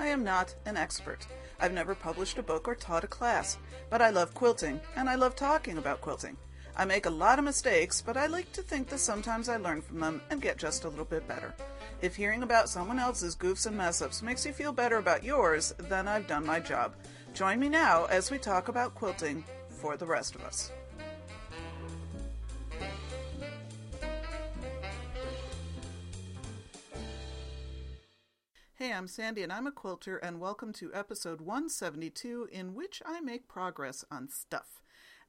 [0.00, 1.26] I am not an expert.
[1.60, 3.58] I've never published a book or taught a class,
[3.90, 6.38] but I love quilting and I love talking about quilting.
[6.74, 9.82] I make a lot of mistakes, but I like to think that sometimes I learn
[9.82, 11.54] from them and get just a little bit better.
[12.00, 15.74] If hearing about someone else's goofs and mess ups makes you feel better about yours,
[15.78, 16.94] then I've done my job.
[17.34, 20.72] Join me now as we talk about quilting for the rest of us.
[28.80, 33.20] Hey, I'm Sandy and I'm a quilter, and welcome to episode 172 in which I
[33.20, 34.80] make progress on stuff.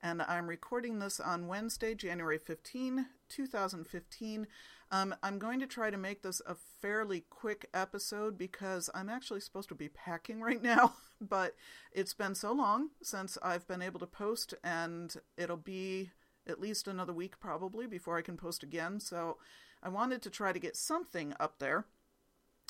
[0.02, 4.48] And I'm recording this on Wednesday, January 15, 2015.
[4.90, 9.42] Um, I'm going to try to make this a fairly quick episode because I'm actually
[9.42, 11.54] supposed to be packing right now, but
[11.92, 16.12] it's been so long since I've been able to post, and it'll be
[16.48, 19.02] at least another week probably before I can post again.
[19.02, 19.40] So
[19.84, 21.84] I wanted to try to get something up there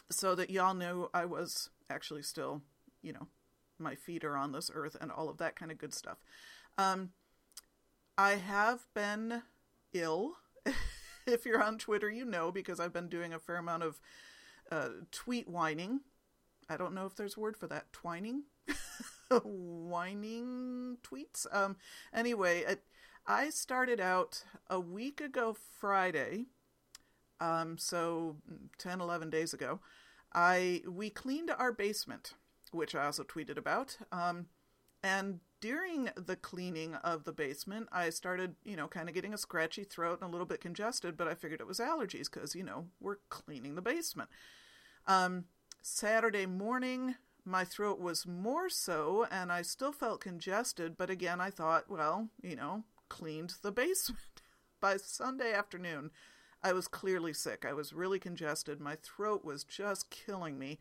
[0.10, 2.62] so that y'all knew I was actually still,
[3.02, 3.28] you know,
[3.80, 6.18] my feet are on this earth and all of that kind of good stuff.
[6.78, 7.12] Um,
[8.18, 9.44] I have been
[9.94, 10.34] ill.
[11.28, 14.00] if you're on Twitter, you know because I've been doing a fair amount of
[14.72, 16.02] uh, tweet whining.
[16.70, 17.92] I don't know if there's a word for that.
[17.92, 18.44] Twining?
[19.44, 21.46] Whining tweets?
[21.52, 21.78] Um,
[22.14, 22.84] anyway, it,
[23.26, 26.48] I started out a week ago Friday,
[27.42, 28.38] um, so
[28.78, 29.80] 10, 11 days ago,
[30.34, 32.36] I we cleaned our basement,
[32.72, 33.98] which I also tweeted about.
[34.12, 34.46] Um,
[35.04, 39.38] and during the cleaning of the basement, I started, you know, kind of getting a
[39.38, 42.64] scratchy throat and a little bit congested, but I figured it was allergies because, you
[42.64, 44.30] know, we're cleaning the basement.
[45.08, 45.46] Um,
[45.82, 51.50] Saturday morning, my throat was more so, and I still felt congested, but again, I
[51.50, 54.20] thought, well, you know, cleaned the basement.
[54.80, 56.10] By Sunday afternoon,
[56.64, 57.66] I was clearly sick.
[57.68, 58.80] I was really congested.
[58.80, 60.80] My throat was just killing me.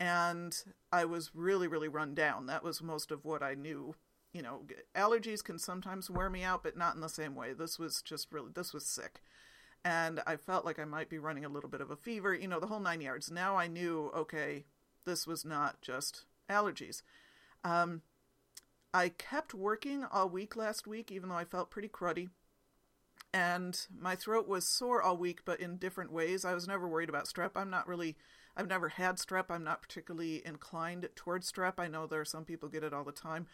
[0.00, 0.56] And
[0.90, 2.46] I was really, really run down.
[2.46, 3.94] That was most of what I knew.
[4.32, 4.62] You know,
[4.96, 7.52] allergies can sometimes wear me out, but not in the same way.
[7.52, 9.20] This was just really, this was sick.
[9.84, 12.48] And I felt like I might be running a little bit of a fever, you
[12.48, 13.30] know, the whole nine yards.
[13.30, 14.64] Now I knew, okay,
[15.04, 17.02] this was not just allergies.
[17.62, 18.02] Um,
[18.94, 22.30] I kept working all week last week, even though I felt pretty cruddy
[23.32, 26.44] and my throat was sore all week, but in different ways.
[26.44, 27.52] I was never worried about strep.
[27.56, 28.16] I'm not really,
[28.56, 29.46] I've never had strep.
[29.48, 31.74] I'm not particularly inclined towards strep.
[31.78, 33.46] I know there are some people get it all the time.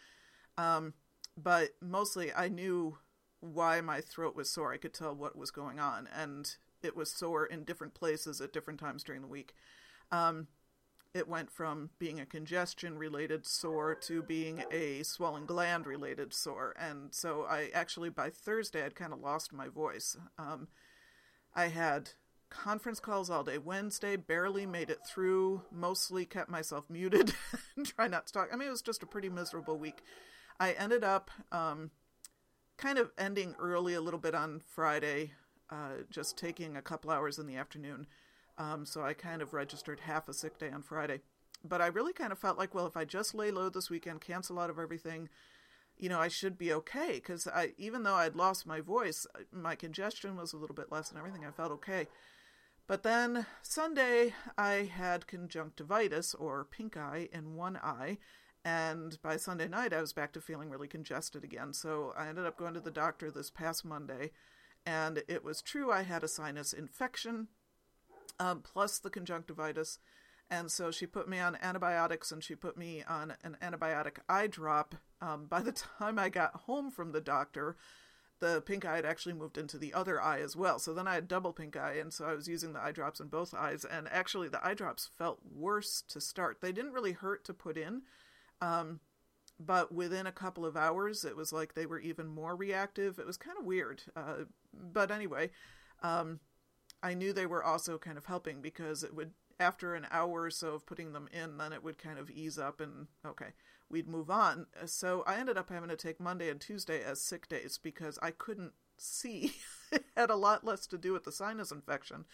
[0.57, 0.93] Um,
[1.37, 2.97] but mostly I knew
[3.39, 4.73] why my throat was sore.
[4.73, 8.51] I could tell what was going on, and it was sore in different places at
[8.51, 9.53] different times during the week.
[10.11, 10.47] Um,
[11.13, 16.75] it went from being a congestion related sore to being a swollen gland related sore.
[16.79, 20.15] And so I actually, by Thursday, I'd kind of lost my voice.
[20.37, 20.67] Um,
[21.55, 22.11] I had
[22.49, 27.33] conference calls all day Wednesday, barely made it through, mostly kept myself muted
[27.75, 28.49] and try not to talk.
[28.53, 30.03] I mean, it was just a pretty miserable week.
[30.59, 31.89] I ended up um,
[32.77, 35.31] kind of ending early a little bit on Friday,
[35.71, 38.05] uh, just taking a couple hours in the afternoon
[38.59, 41.21] um, so I kind of registered half a sick day on Friday.
[41.63, 44.21] But I really kind of felt like, well, if I just lay low this weekend,
[44.21, 45.29] cancel out of everything,
[45.97, 47.13] you know, I should be okay.
[47.13, 51.09] Because I, even though I'd lost my voice, my congestion was a little bit less
[51.09, 51.45] and everything.
[51.45, 52.07] I felt okay.
[52.85, 58.17] But then Sunday, I had conjunctivitis or pink eye in one eye.
[58.65, 61.71] And by Sunday night, I was back to feeling really congested again.
[61.73, 64.31] So I ended up going to the doctor this past Monday.
[64.85, 67.47] And it was true I had a sinus infection
[68.39, 69.99] um, plus the conjunctivitis.
[70.51, 74.47] And so she put me on antibiotics and she put me on an antibiotic eye
[74.47, 74.95] drop.
[75.21, 77.75] Um, by the time I got home from the doctor,
[78.39, 80.79] the pink eye had actually moved into the other eye as well.
[80.79, 83.19] So then I had double pink eye, and so I was using the eye drops
[83.19, 83.85] in both eyes.
[83.85, 86.59] And actually, the eye drops felt worse to start.
[86.61, 88.03] They didn't really hurt to put in,
[88.61, 89.01] um,
[89.59, 93.19] but within a couple of hours, it was like they were even more reactive.
[93.19, 94.03] It was kind of weird.
[94.15, 95.49] Uh, but anyway,
[96.01, 96.39] um,
[97.01, 100.49] I knew they were also kind of helping because it would after an hour or
[100.49, 103.53] so of putting them in, then it would kind of ease up and okay,
[103.89, 104.67] we'd move on.
[104.85, 108.31] So I ended up having to take Monday and Tuesday as sick days because I
[108.31, 109.53] couldn't see.
[109.91, 112.25] it had a lot less to do with the sinus infection,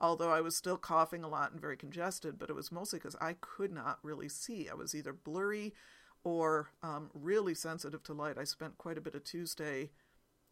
[0.00, 3.16] although I was still coughing a lot and very congested, but it was mostly because
[3.20, 4.68] I could not really see.
[4.68, 5.74] I was either blurry
[6.24, 8.38] or um, really sensitive to light.
[8.38, 9.90] I spent quite a bit of Tuesday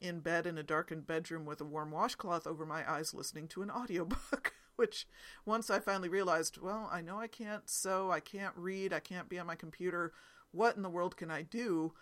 [0.01, 3.63] in bed in a darkened bedroom with a warm washcloth over my eyes listening to
[3.63, 5.07] an audiobook which
[5.45, 9.29] once I finally realized, well, I know I can't sew, I can't read, I can't
[9.29, 10.13] be on my computer.
[10.53, 11.93] What in the world can I do?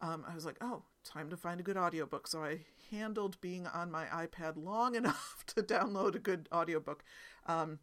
[0.00, 2.26] Um, I was like, oh, time to find a good audiobook.
[2.26, 2.60] So I
[2.90, 7.04] handled being on my iPad long enough to download a good audiobook.
[7.46, 7.80] Um,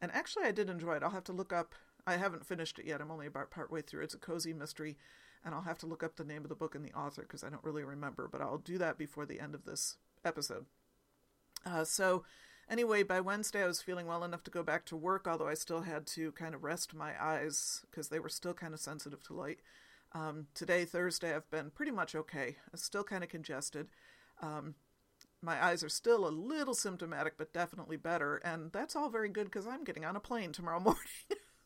[0.00, 1.02] And actually, I did enjoy it.
[1.02, 1.74] I'll have to look up.
[2.06, 3.00] I haven't finished it yet.
[3.00, 4.04] I'm only about partway through.
[4.04, 4.96] It's a cozy mystery,
[5.44, 7.44] and I'll have to look up the name of the book and the author because
[7.44, 8.28] I don't really remember.
[8.30, 10.66] But I'll do that before the end of this episode.
[11.64, 12.24] Uh, so,
[12.70, 15.54] anyway, by Wednesday, I was feeling well enough to go back to work, although I
[15.54, 19.22] still had to kind of rest my eyes because they were still kind of sensitive
[19.24, 19.58] to light.
[20.12, 22.56] Um, today, Thursday, I've been pretty much okay.
[22.72, 23.88] I'm still kind of congested.
[24.40, 24.74] Um,
[25.42, 28.36] my eyes are still a little symptomatic, but definitely better.
[28.36, 31.02] And that's all very good because I'm getting on a plane tomorrow morning.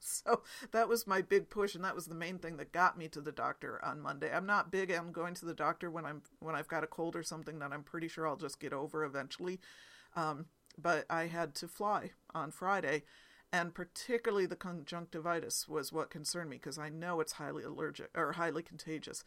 [0.24, 3.08] so that was my big push, and that was the main thing that got me
[3.08, 4.32] to the doctor on Monday.
[4.32, 7.14] I'm not big on going to the doctor when I'm when I've got a cold
[7.14, 9.60] or something that I'm pretty sure I'll just get over eventually.
[10.16, 10.46] Um,
[10.76, 13.04] but I had to fly on Friday,
[13.52, 18.32] and particularly the conjunctivitis was what concerned me because I know it's highly allergic or
[18.32, 19.24] highly contagious.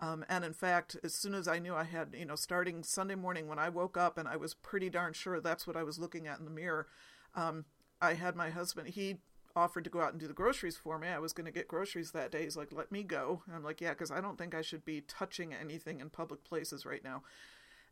[0.00, 3.16] Um, and in fact, as soon as I knew I had, you know, starting Sunday
[3.16, 5.98] morning when I woke up and I was pretty darn sure that's what I was
[5.98, 6.86] looking at in the mirror,
[7.34, 7.64] um,
[8.00, 9.16] I had my husband, he
[9.56, 11.08] offered to go out and do the groceries for me.
[11.08, 12.44] I was going to get groceries that day.
[12.44, 13.42] He's like, let me go.
[13.46, 16.44] And I'm like, yeah, because I don't think I should be touching anything in public
[16.44, 17.22] places right now.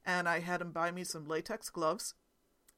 [0.04, 2.14] And I had him buy me some latex gloves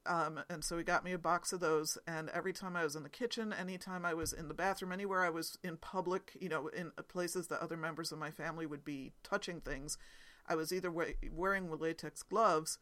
[0.09, 1.99] um, and so he got me a box of those.
[2.07, 5.23] And every time I was in the kitchen, anytime I was in the bathroom, anywhere
[5.23, 8.85] I was in public, you know, in places that other members of my family would
[8.85, 9.99] be touching things,
[10.47, 10.93] I was either
[11.31, 12.79] wearing latex gloves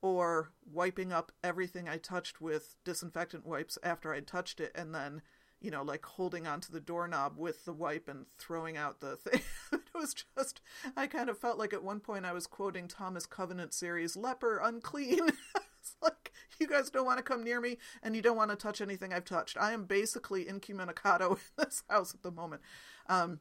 [0.00, 5.22] or wiping up everything I touched with disinfectant wipes after I'd touched it, and then,
[5.60, 9.40] you know, like holding onto the doorknob with the wipe and throwing out the thing.
[9.72, 10.60] it was just,
[10.96, 14.60] I kind of felt like at one point I was quoting Thomas Covenant series, leper,
[14.62, 15.28] unclean.
[15.80, 18.56] it's like you guys don't want to come near me and you don't want to
[18.56, 19.56] touch anything I've touched.
[19.58, 22.62] I am basically incommunicado in this house at the moment.
[23.08, 23.40] Um,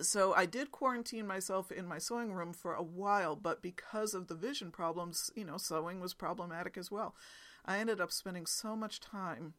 [0.00, 4.28] so I did quarantine myself in my sewing room for a while, but because of
[4.28, 7.14] the vision problems, you know, sewing was problematic as well.
[7.64, 9.54] I ended up spending so much time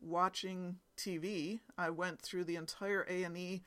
[0.00, 1.60] watching TV.
[1.78, 3.62] I went through the entire A and E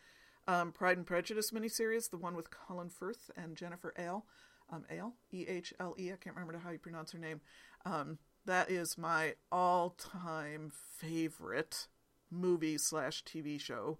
[0.47, 4.25] um, Pride and Prejudice miniseries, the one with Colin Firth and Jennifer Ale
[4.71, 6.11] um, Ale, E H L E.
[6.11, 7.41] I can't remember how you pronounce her name.
[7.85, 11.87] Um, that is my all-time favorite
[12.29, 13.99] movie slash TV show.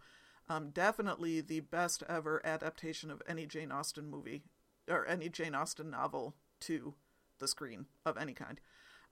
[0.50, 4.44] Um, definitely the best ever adaptation of any Jane Austen movie
[4.90, 6.96] or any Jane Austen novel to
[7.40, 8.60] the screen of any kind.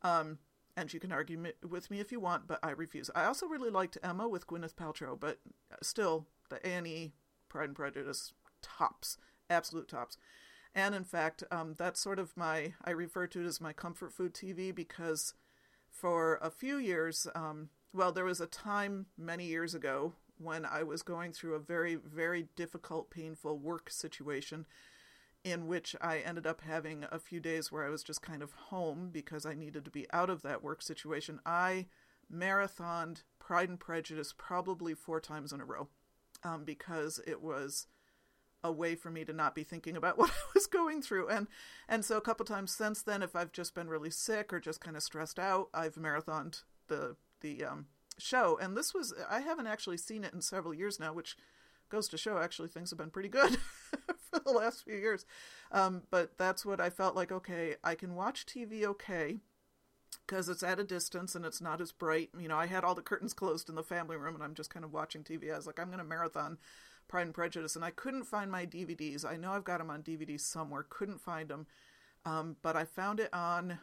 [0.02, 0.40] Um,
[0.76, 3.10] and you can argue with me if you want, but I refuse.
[3.16, 5.40] I also really liked Emma with Gwyneth Paltrow, but
[5.82, 7.14] still, the Annie
[7.50, 9.18] Pride and Prejudice tops,
[9.50, 10.18] absolute tops.
[10.74, 14.14] And in fact, um, that's sort of my, I refer to it as my comfort
[14.14, 15.34] food TV because
[15.90, 20.84] for a few years, um, well, there was a time many years ago when I
[20.84, 24.66] was going through a very, very difficult, painful work situation
[25.44, 28.54] in which I ended up having a few days where I was just kind of
[28.54, 31.40] home because I needed to be out of that work situation.
[31.46, 31.88] I
[32.32, 35.88] marathoned Pride and Prejudice probably four times in a row
[36.44, 37.88] um, because it was
[38.64, 41.28] a way for me to not be thinking about what I was going through.
[41.28, 41.48] And
[41.90, 44.82] and so a couple times since then, if I've just been really sick or just
[44.82, 47.88] kind of stressed out, I've marathoned the the um,
[48.18, 48.58] show.
[48.62, 51.36] And this was I haven't actually seen it in several years now, which
[51.90, 53.58] goes to show actually things have been pretty good
[54.32, 55.26] for the last few years.
[55.72, 57.32] Um, but that's what I felt like.
[57.32, 59.40] Okay, I can watch TV okay
[60.28, 62.30] because it's at a distance and it's not as bright.
[62.38, 64.70] You know, I had all the curtains closed in the family room and I'm just
[64.70, 65.52] kind of watching TV.
[65.54, 66.58] I was like, I'm going to marathon
[67.12, 69.26] Pride and Prejudice, and I couldn't find my DVDs.
[69.26, 70.86] I know I've got them on DVD somewhere.
[70.90, 71.68] Couldn't find them,
[72.26, 73.80] um, but I found it on.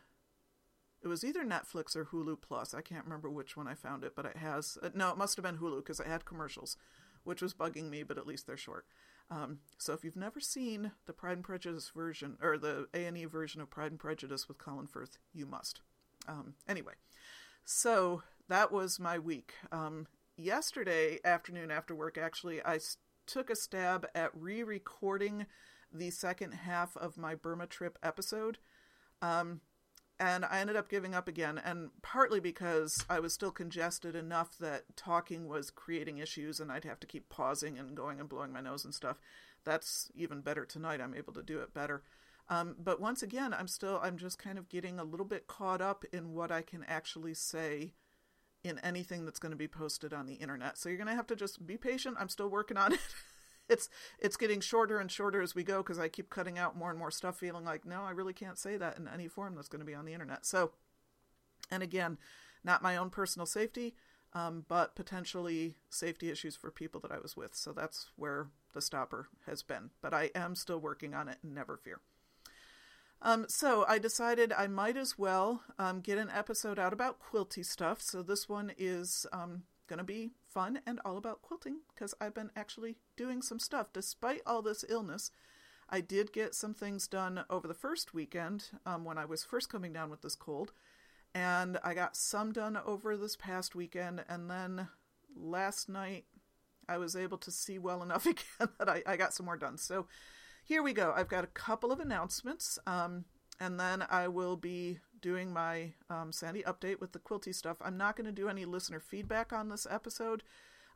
[1.02, 2.74] It was either Netflix or Hulu Plus.
[2.74, 4.78] I can't remember which one I found it, but it has.
[4.82, 6.76] Uh, no, it must have been Hulu because it had commercials,
[7.22, 8.02] which was bugging me.
[8.02, 8.86] But at least they're short.
[9.30, 13.16] Um, so if you've never seen the Pride and Prejudice version or the A and
[13.16, 15.80] E version of Pride and Prejudice with Colin Firth, you must.
[16.26, 16.94] Um, anyway,
[17.64, 19.52] so that was my week.
[19.70, 20.06] Um,
[20.36, 22.78] yesterday afternoon after work, actually, I
[23.26, 25.46] took a stab at re recording
[25.92, 28.58] the second half of my Burma trip episode.
[29.20, 29.60] Um,
[30.20, 34.58] and I ended up giving up again, and partly because I was still congested enough
[34.58, 38.52] that talking was creating issues, and I'd have to keep pausing and going and blowing
[38.52, 39.18] my nose and stuff.
[39.64, 41.00] That's even better tonight.
[41.00, 42.02] I'm able to do it better.
[42.48, 45.80] Um, but once again, I'm still, I'm just kind of getting a little bit caught
[45.80, 47.92] up in what I can actually say
[48.64, 50.78] in anything that's going to be posted on the internet.
[50.78, 52.16] So you're going to have to just be patient.
[52.18, 53.00] I'm still working on it.
[53.70, 56.90] it's it's getting shorter and shorter as we go because I keep cutting out more
[56.90, 59.68] and more stuff feeling like no, I really can't say that in any form that's
[59.68, 60.46] going to be on the internet.
[60.46, 60.72] So
[61.70, 62.18] and again,
[62.64, 63.94] not my own personal safety,
[64.32, 67.54] um, but potentially safety issues for people that I was with.
[67.54, 69.90] So that's where the stopper has been.
[70.00, 72.00] But I am still working on it, never fear.
[73.20, 77.64] Um, so I decided I might as well um, get an episode out about quilty
[77.64, 78.00] stuff.
[78.00, 82.34] So this one is um, going to be fun and all about quilting because I've
[82.34, 83.92] been actually doing some stuff.
[83.92, 85.30] Despite all this illness,
[85.88, 89.70] I did get some things done over the first weekend um, when I was first
[89.70, 90.72] coming down with this cold.
[91.34, 94.24] And I got some done over this past weekend.
[94.28, 94.88] And then
[95.36, 96.24] last night,
[96.88, 99.78] I was able to see well enough again that I, I got some more done.
[99.78, 100.06] So
[100.64, 101.12] here we go.
[101.16, 103.24] I've got a couple of announcements, um,
[103.58, 107.78] and then I will be doing my um, Sandy update with the quilty stuff.
[107.80, 110.42] I'm not going to do any listener feedback on this episode,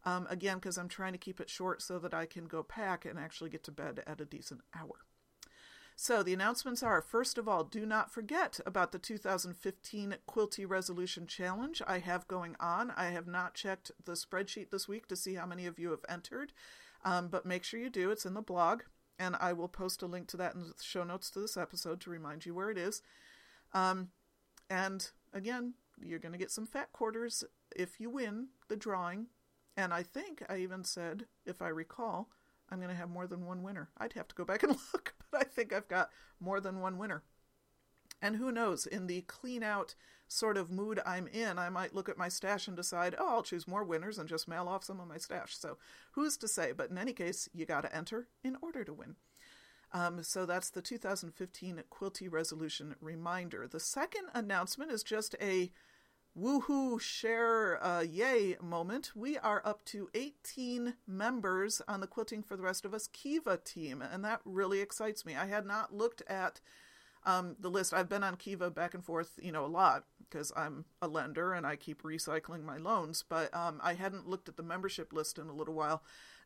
[0.04, 3.04] um, again, because I'm trying to keep it short so that I can go pack
[3.04, 5.04] and actually get to bed at a decent hour.
[5.94, 11.26] So the announcements are first of all, do not forget about the 2015 Quilty Resolution
[11.26, 12.92] Challenge I have going on.
[12.96, 16.04] I have not checked the spreadsheet this week to see how many of you have
[16.08, 16.52] entered,
[17.04, 18.10] um, but make sure you do.
[18.10, 18.82] It's in the blog
[19.18, 22.00] and I will post a link to that in the show notes to this episode
[22.00, 23.02] to remind you where it is.
[23.74, 24.08] Um,
[24.70, 29.26] and again, you're going to get some fat quarters if you win the drawing.
[29.76, 32.28] And I think I even said, if I recall,
[32.70, 33.90] I'm going to have more than one winner.
[33.98, 36.10] I'd have to go back and look, but I think I've got
[36.40, 37.22] more than one winner.
[38.20, 39.94] And who knows, in the clean out
[40.28, 43.42] sort of mood I'm in, I might look at my stash and decide, oh, I'll
[43.42, 45.56] choose more winners and just mail off some of my stash.
[45.56, 45.76] So
[46.12, 46.72] who's to say?
[46.72, 49.16] But in any case, you got to enter in order to win.
[49.92, 53.66] Um, so that's the 2015 Quilty Resolution reminder.
[53.66, 55.70] The second announcement is just a
[56.38, 59.12] woohoo share uh, yay moment.
[59.14, 63.58] We are up to 18 members on the Quilting for the Rest of Us Kiva
[63.58, 65.36] team, and that really excites me.
[65.36, 66.60] I had not looked at
[67.24, 67.92] um, the list.
[67.92, 71.52] I've been on Kiva back and forth, you know, a lot because I'm a lender
[71.52, 73.22] and I keep recycling my loans.
[73.28, 76.02] But um, I hadn't looked at the membership list in a little while,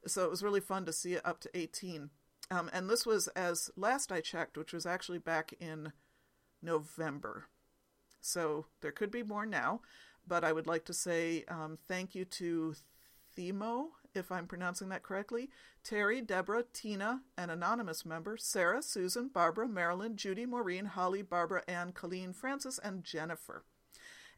[0.06, 2.10] so it was really fun to see it up to 18.
[2.50, 5.92] Um, and this was as last I checked, which was actually back in
[6.62, 7.46] November.
[8.20, 9.80] So there could be more now,
[10.26, 12.74] but I would like to say um, thank you to
[13.36, 15.50] Themo if I'm pronouncing that correctly,
[15.84, 21.92] Terry, Deborah, Tina, an anonymous member, Sarah, Susan, Barbara, Marilyn, Judy, Maureen, Holly, Barbara, Ann,
[21.92, 23.64] Colleen, Francis, and Jennifer.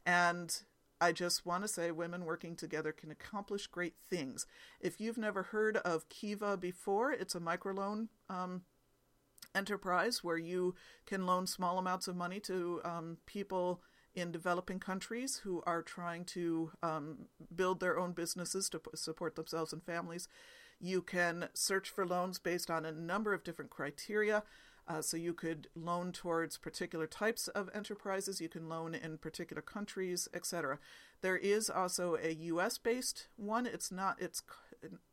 [0.05, 0.61] And
[1.01, 4.45] I just want to say women working together can accomplish great things.
[4.81, 8.63] If you've never heard of Kiva before, it's a microloan um,
[9.55, 10.75] enterprise where you
[11.05, 13.81] can loan small amounts of money to um, people
[14.13, 19.71] in developing countries who are trying to um, build their own businesses to support themselves
[19.71, 20.27] and families.
[20.79, 24.43] You can search for loans based on a number of different criteria.
[24.89, 29.61] Uh, so you could loan towards particular types of enterprises, you can loan in particular
[29.61, 30.79] countries, etc.
[31.21, 32.79] There is also a U.S.
[32.79, 33.67] based one.
[33.67, 34.41] It's not it's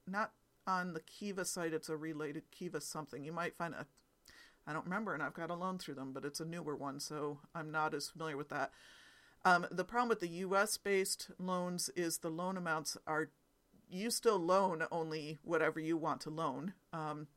[0.06, 0.33] not
[0.66, 1.75] on the Kiva site.
[1.75, 3.23] It's a related Kiva something.
[3.23, 3.87] You might find a
[4.66, 6.99] I don't remember, and I've got a loan through them, but it's a newer one,
[6.99, 8.73] so I'm not as familiar with that.
[9.45, 10.76] Um, the problem with the U.S.
[10.76, 13.28] based loans is the loan amounts are
[13.88, 17.28] you still loan only whatever you want to loan, um,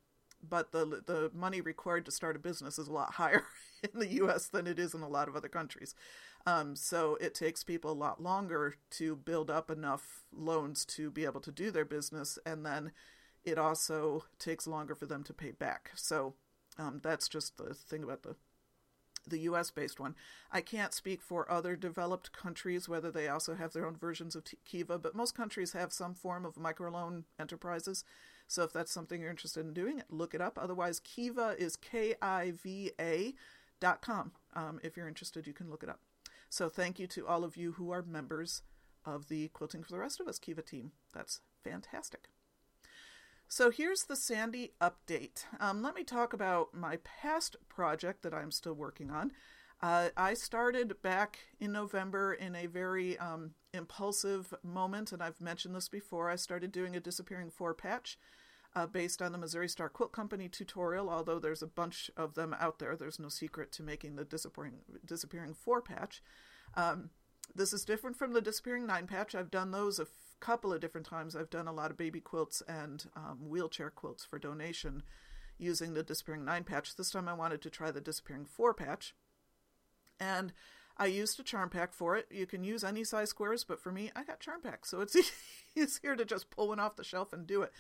[0.47, 3.43] but the the money required to start a business is a lot higher
[3.83, 4.47] in the U.S.
[4.47, 5.95] than it is in a lot of other countries.
[6.45, 11.25] Um, so it takes people a lot longer to build up enough loans to be
[11.25, 12.91] able to do their business, and then
[13.43, 15.91] it also takes longer for them to pay back.
[15.95, 16.33] So
[16.77, 18.35] um, that's just the thing about the
[19.27, 20.15] the US based one.
[20.51, 24.43] I can't speak for other developed countries, whether they also have their own versions of
[24.65, 28.03] Kiva, but most countries have some form of microloan enterprises.
[28.49, 30.57] So if that's something you're interested in doing, look it up.
[30.59, 33.35] Otherwise, Kiva is K I V A
[33.79, 34.31] dot com.
[34.55, 35.99] Um, if you're interested, you can look it up.
[36.49, 38.63] So thank you to all of you who are members
[39.05, 40.93] of the Quilting for the Rest of Us Kiva team.
[41.13, 42.29] That's fantastic.
[43.47, 45.45] So here's the Sandy update.
[45.59, 49.31] Um, let me talk about my past project that I'm still working on.
[49.81, 55.73] Uh, I started back in November in a very um, impulsive moment, and I've mentioned
[55.73, 56.29] this before.
[56.29, 58.19] I started doing a disappearing four patch
[58.75, 62.55] uh, based on the Missouri Star Quilt Company tutorial, although there's a bunch of them
[62.59, 62.95] out there.
[62.95, 66.21] There's no secret to making the disappearing, disappearing four patch.
[66.75, 67.09] Um,
[67.55, 69.33] this is different from the disappearing nine patch.
[69.33, 70.07] I've done those a
[70.39, 74.23] couple of different times I've done a lot of baby quilts and um, wheelchair quilts
[74.23, 75.03] for donation
[75.57, 76.95] using the Disappearing 9 patch.
[76.95, 79.13] This time I wanted to try the Disappearing 4 patch.
[80.19, 80.53] And
[80.97, 82.27] I used a charm pack for it.
[82.29, 85.15] You can use any size squares, but for me, I got charm pack, so it's
[85.75, 87.71] easier to just pull one off the shelf and do it.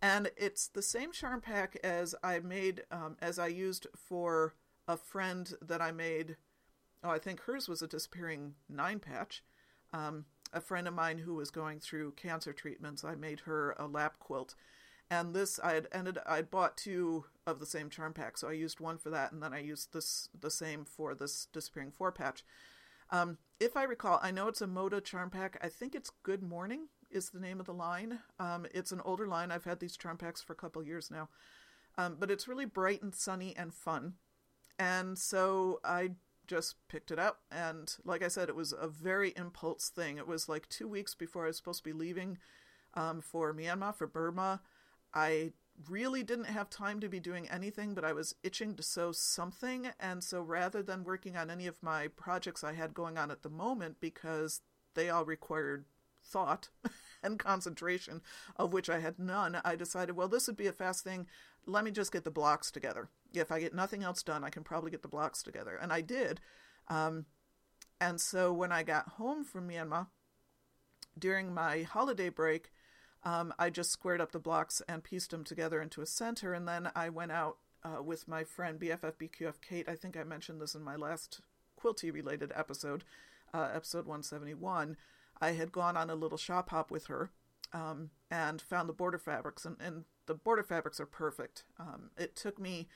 [0.00, 4.54] And it's the same charm pack as I made, um, as I used for
[4.88, 6.36] a friend that I made.
[7.04, 9.44] Oh, I think hers was a disappearing nine patch.
[9.92, 13.86] Um, a friend of mine who was going through cancer treatments, I made her a
[13.86, 14.54] lap quilt.
[15.12, 18.52] And this I had ended I bought two of the same charm pack, so I
[18.52, 22.10] used one for that, and then I used this the same for this disappearing four
[22.10, 22.42] patch.
[23.10, 25.58] Um, if I recall, I know it's a Moda charm pack.
[25.62, 28.20] I think it's Good Morning is the name of the line.
[28.40, 29.50] Um, it's an older line.
[29.50, 31.28] I've had these charm packs for a couple years now,
[31.98, 34.14] um, but it's really bright and sunny and fun.
[34.78, 36.12] And so I
[36.46, 40.16] just picked it up, and like I said, it was a very impulse thing.
[40.16, 42.38] It was like two weeks before I was supposed to be leaving
[42.94, 44.62] um, for Myanmar for Burma.
[45.14, 45.52] I
[45.88, 49.88] really didn't have time to be doing anything, but I was itching to sew something.
[49.98, 53.42] And so rather than working on any of my projects I had going on at
[53.42, 54.60] the moment, because
[54.94, 55.84] they all required
[56.24, 56.68] thought
[57.22, 58.22] and concentration,
[58.56, 61.26] of which I had none, I decided, well, this would be a fast thing.
[61.66, 63.08] Let me just get the blocks together.
[63.32, 65.78] If I get nothing else done, I can probably get the blocks together.
[65.80, 66.40] And I did.
[66.88, 67.26] Um,
[68.00, 70.08] and so when I got home from Myanmar
[71.18, 72.72] during my holiday break,
[73.24, 76.66] um, I just squared up the blocks and pieced them together into a center, and
[76.66, 79.88] then I went out uh, with my friend BFF BQF Kate.
[79.88, 81.40] I think I mentioned this in my last
[81.80, 83.04] quilty related episode,
[83.54, 84.96] uh, episode 171.
[85.40, 87.30] I had gone on a little shop hop with her
[87.72, 91.64] um, and found the border fabrics, and, and the border fabrics are perfect.
[91.78, 92.88] Um, it took me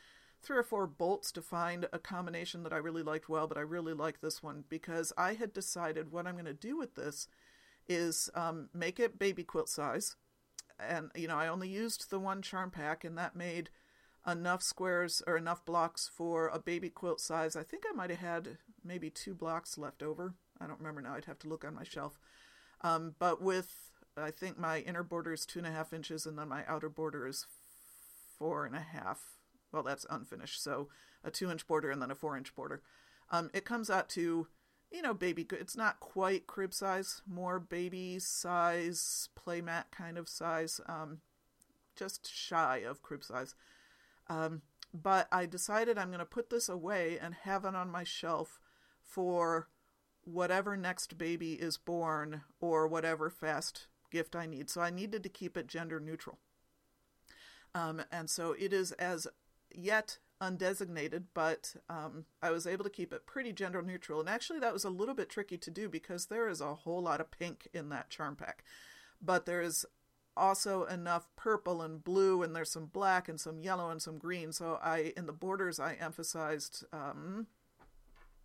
[0.43, 3.63] three or four bolts to find a combination that I really liked well, but I
[3.63, 7.27] really like this one because I had decided what I'm going to do with this
[7.89, 10.17] is um, make it baby quilt size.
[10.79, 13.71] And, you know, I only used the one charm pack, and that made
[14.27, 17.57] enough squares or enough blocks for a baby quilt size.
[17.57, 20.35] I think I might have had maybe two blocks left over.
[20.61, 21.15] I don't remember now.
[21.15, 22.19] I'd have to look on my shelf.
[22.83, 26.39] Um, but with, I think my inner border is two and a half inches, and
[26.39, 27.47] then my outer border is
[28.39, 29.21] four and a half.
[29.73, 30.63] Well, that's unfinished.
[30.63, 30.89] So
[31.25, 32.83] a two inch border and then a four inch border.
[33.31, 34.47] Um, it comes out to
[34.91, 35.47] you know, baby.
[35.53, 41.19] It's not quite crib size, more baby size, playmat kind of size, um,
[41.95, 43.55] just shy of crib size.
[44.29, 44.63] Um,
[44.95, 48.59] but I decided I'm going to put this away and have it on my shelf
[49.03, 49.69] for
[50.25, 54.71] whatever next baby is born or whatever fast gift I need.
[54.71, 56.39] So I needed to keep it gender neutral.
[57.75, 59.27] Um, and so it is as
[59.71, 64.21] yet undesignated, but um, I was able to keep it pretty gender neutral.
[64.21, 67.03] And actually, that was a little bit tricky to do because there is a whole
[67.03, 68.65] lot of pink in that charm pack.
[69.21, 69.87] But there is
[70.37, 74.53] also enough purple and blue, and there's some black and some yellow and some green.
[74.53, 76.85] So I, in the borders, I emphasized.
[76.93, 77.47] Um,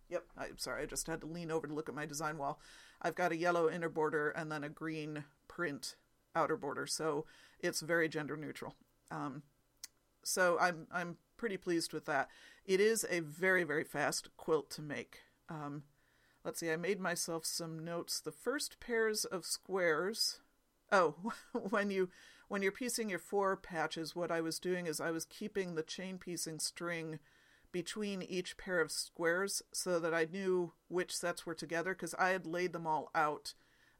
[0.08, 2.58] yep, I'm sorry, I just had to lean over to look at my design wall.
[3.02, 5.96] I've got a yellow inner border and then a green print
[6.34, 7.26] outer border, so
[7.60, 8.74] it's very gender neutral.
[9.10, 9.42] Um,
[10.24, 12.28] so I'm I'm pretty pleased with that.
[12.64, 15.22] It is a very, very fast quilt to make.
[15.48, 15.82] Um,
[16.44, 18.20] let's see, I made myself some notes.
[18.20, 20.38] The first pairs of squares.
[20.92, 21.16] Oh,
[21.70, 22.10] when you
[22.46, 25.82] when you're piecing your four patches, what I was doing is I was keeping the
[25.82, 27.18] chain piecing string
[27.72, 32.28] between each pair of squares so that I knew which sets were together because I
[32.28, 33.54] had laid them all out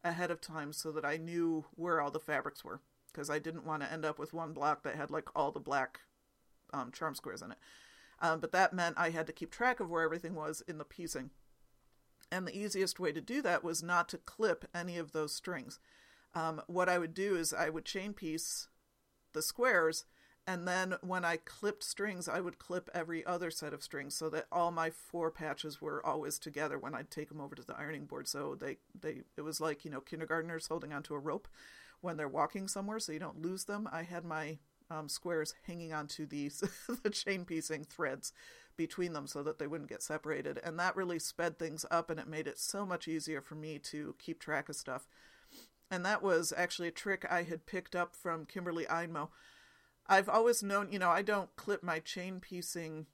[0.05, 3.67] ahead of time so that I knew where all the fabrics were because I didn't
[3.67, 6.03] want to end up with one block that had like all the black
[6.73, 7.59] um, charm squares in it.
[8.21, 10.85] Um, but that meant I had to keep track of where everything was in the
[10.85, 11.31] piecing.
[12.31, 15.79] And the easiest way to do that was not to clip any of those strings.
[16.35, 18.69] Um, what I would do is I would chain piece
[19.35, 20.05] the squares,
[20.47, 24.29] and then when I clipped strings, I would clip every other set of strings so
[24.31, 27.77] that all my four patches were always together when I'd take them over to the
[27.77, 28.27] ironing board.
[28.27, 31.49] So they, they it was like, you know, kindergartners holding onto a rope
[32.01, 33.89] when they're walking somewhere so you don't lose them.
[33.93, 34.59] I had my
[34.93, 36.63] um, squares hanging onto these
[37.03, 38.33] the chain piecing threads
[38.77, 40.61] between them so that they wouldn't get separated.
[40.63, 43.79] And that really sped things up and it made it so much easier for me
[43.85, 45.07] to keep track of stuff.
[45.91, 49.29] And that was actually a trick I had picked up from Kimberly Einmo.
[50.07, 53.07] I've always known, you know, I don't clip my chain piecing.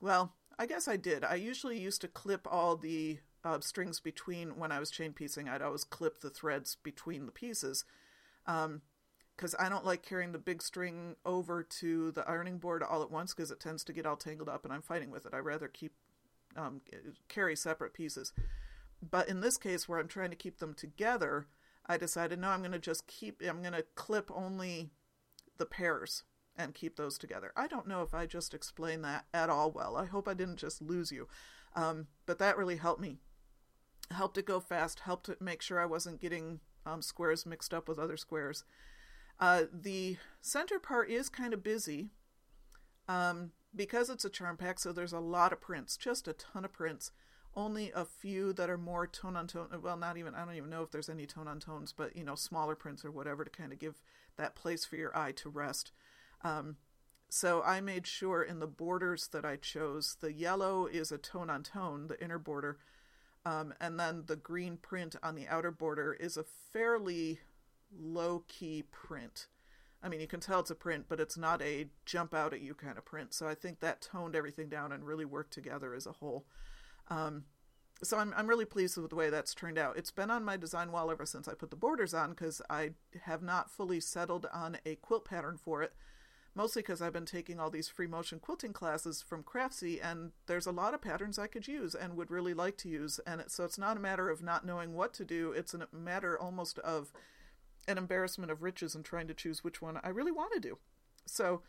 [0.00, 1.22] Well, I guess I did.
[1.22, 5.48] I usually used to clip all the uh, strings between when I was chain piecing.
[5.48, 7.84] I'd always clip the threads between the pieces.
[8.46, 8.80] Um,
[9.36, 13.10] because I don't like carrying the big string over to the ironing board all at
[13.10, 15.34] once because it tends to get all tangled up and I'm fighting with it.
[15.34, 15.92] I rather keep
[16.56, 16.80] um,
[17.28, 18.32] carry separate pieces.
[19.08, 21.46] But in this case, where I'm trying to keep them together,
[21.86, 23.42] I decided no, I'm going to just keep.
[23.46, 24.90] I'm going to clip only
[25.58, 26.24] the pairs
[26.56, 27.52] and keep those together.
[27.54, 29.96] I don't know if I just explained that at all well.
[29.96, 31.28] I hope I didn't just lose you,
[31.74, 33.18] um, but that really helped me.
[34.10, 35.00] Helped it go fast.
[35.00, 38.64] Helped it make sure I wasn't getting um, squares mixed up with other squares
[39.40, 42.10] uh, the center part is kind of busy
[43.08, 46.64] um, because it's a charm pack, so there's a lot of prints, just a ton
[46.64, 47.12] of prints
[47.56, 49.68] only a few that are more tone on tone.
[49.82, 52.22] Well, not even, I don't even know if there's any tone on tones, but, you
[52.22, 54.02] know, smaller prints or whatever to kind of give
[54.36, 55.92] that place for your eye to rest.
[56.44, 56.76] Um,
[57.30, 61.48] so I made sure in the borders that I chose, the yellow is a tone
[61.48, 62.78] on tone, the inner border,
[63.46, 67.40] um, and then the green print on the outer border is a fairly
[67.96, 69.46] low key print.
[70.02, 72.60] I mean, you can tell it's a print, but it's not a jump out at
[72.60, 73.34] you kind of print.
[73.34, 76.44] So I think that toned everything down and really worked together as a whole.
[77.08, 77.44] Um,
[78.02, 79.96] so I'm I'm really pleased with the way that's turned out.
[79.96, 82.90] It's been on my design wall ever since I put the borders on because I
[83.22, 85.94] have not fully settled on a quilt pattern for it.
[86.54, 90.66] Mostly because I've been taking all these free motion quilting classes from Craftsy, and there's
[90.66, 93.20] a lot of patterns I could use and would really like to use.
[93.26, 95.86] And it, so it's not a matter of not knowing what to do; it's a
[95.92, 97.12] matter almost of
[97.88, 100.78] an embarrassment of riches and trying to choose which one I really want to do.
[101.26, 101.62] So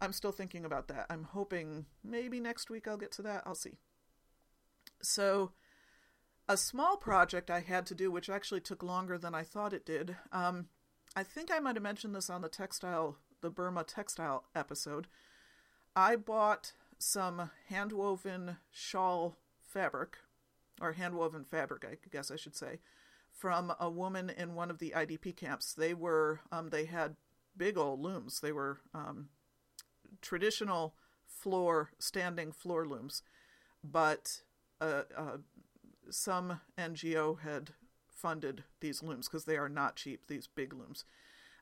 [0.00, 1.06] I'm still thinking about that.
[1.08, 3.42] I'm hoping maybe next week I'll get to that.
[3.46, 3.78] I'll see.
[5.02, 5.52] So,
[6.48, 9.84] a small project I had to do, which actually took longer than I thought it
[9.84, 10.16] did.
[10.32, 10.68] Um,
[11.14, 15.06] I think I might have mentioned this on the textile, the Burma textile episode.
[15.94, 20.18] I bought some handwoven shawl fabric,
[20.80, 22.80] or handwoven fabric, I guess I should say,
[23.36, 25.74] from a woman in one of the IDP camps.
[25.74, 27.16] They were, um, they had
[27.56, 28.40] big old looms.
[28.40, 29.28] They were um,
[30.22, 30.94] traditional
[31.26, 33.22] floor, standing floor looms,
[33.84, 34.40] but
[34.80, 35.36] uh, uh,
[36.10, 37.70] some NGO had
[38.08, 41.04] funded these looms because they are not cheap, these big looms.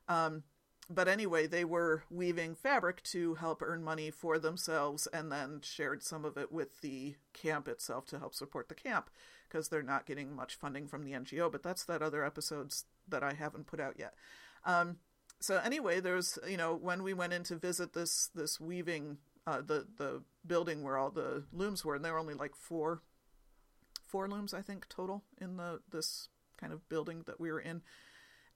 [0.07, 0.43] Um,
[0.89, 6.03] but anyway, they were weaving fabric to help earn money for themselves and then shared
[6.03, 9.09] some of it with the camp itself to help support the camp
[9.47, 11.51] because they're not getting much funding from the NGO.
[11.51, 14.13] But that's that other episodes that I haven't put out yet.
[14.63, 14.97] Um,
[15.39, 19.17] so anyway, there's you know when we went in to visit this this weaving
[19.47, 23.01] uh, the the building where all the looms were, and there were only like four
[24.05, 27.81] four looms I think total in the this kind of building that we were in.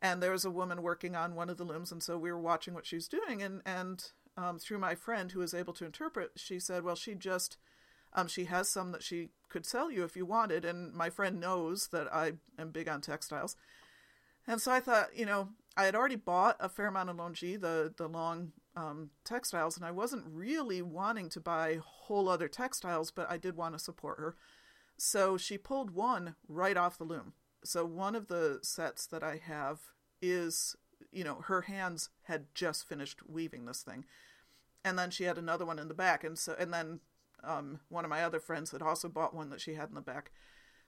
[0.02, 2.40] And there was a woman working on one of the looms, and so we were
[2.40, 5.86] watching what she was doing, and and um, through my friend who was able to
[5.86, 7.58] interpret, she said, "Well, she just
[8.14, 11.40] um, she has some that she could sell you if you wanted." And my friend
[11.40, 13.58] knows that I am big on textiles,
[14.48, 17.60] and so I thought, you know, I had already bought a fair amount of Longi,
[17.60, 23.12] the the long um, textiles, and I wasn't really wanting to buy whole other textiles,
[23.12, 24.36] but I did want to support her.
[24.98, 27.34] So she pulled one right off the loom.
[27.64, 29.80] So one of the sets that I have
[30.22, 30.76] is,
[31.12, 34.06] you know, her hands had just finished weaving this thing,
[34.84, 37.00] and then she had another one in the back, and so and then
[37.44, 40.02] um, one of my other friends had also bought one that she had in the
[40.02, 40.32] back.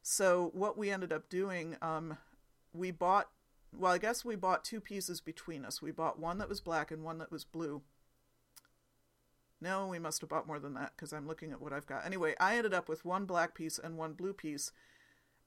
[0.01, 2.17] So what we ended up doing, um,
[2.73, 3.29] we bought
[3.77, 5.81] well, I guess we bought two pieces between us.
[5.81, 7.81] We bought one that was black and one that was blue.
[9.61, 12.05] No, we must have bought more than that because I'm looking at what I've got.
[12.05, 14.71] Anyway, I ended up with one black piece and one blue piece,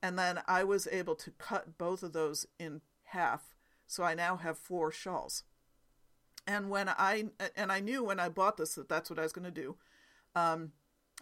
[0.05, 3.55] and then I was able to cut both of those in half.
[3.87, 5.45] So I now have four shawls.
[6.47, 9.33] And when I and I knew when I bought this that that's what I was
[9.33, 9.77] going to do.
[10.37, 10.73] Um,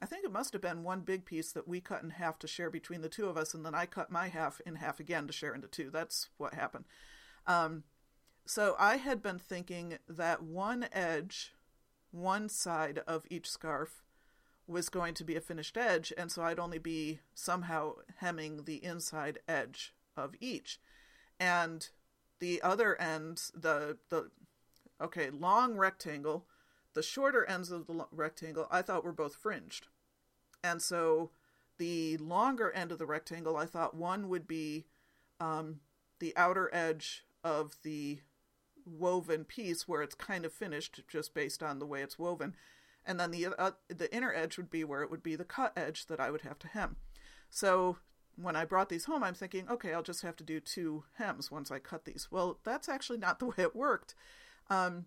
[0.02, 2.48] I think it must have been one big piece that we cut in half to
[2.48, 5.28] share between the two of us, and then I cut my half in half again
[5.28, 5.88] to share into two.
[5.88, 6.86] That's what happened.
[7.46, 7.84] Um,
[8.46, 11.52] so I had been thinking that one edge,
[12.10, 14.02] one side of each scarf
[14.66, 18.84] was going to be a finished edge, and so I'd only be somehow hemming the
[18.84, 20.80] inside edge of each.
[21.40, 21.88] And
[22.38, 24.30] the other end, the the
[25.00, 26.46] okay, long rectangle,
[26.94, 29.88] the shorter ends of the rectangle I thought were both fringed.
[30.62, 31.30] And so
[31.78, 34.86] the longer end of the rectangle, I thought one would be
[35.40, 35.80] um,
[36.20, 38.20] the outer edge of the
[38.86, 42.54] woven piece where it's kind of finished just based on the way it's woven.
[43.04, 45.72] And then the uh, the inner edge would be where it would be the cut
[45.76, 46.96] edge that I would have to hem.
[47.50, 47.98] So
[48.36, 51.50] when I brought these home, I'm thinking, okay, I'll just have to do two hems
[51.50, 52.28] once I cut these.
[52.30, 54.14] Well, that's actually not the way it worked.
[54.70, 55.06] Um,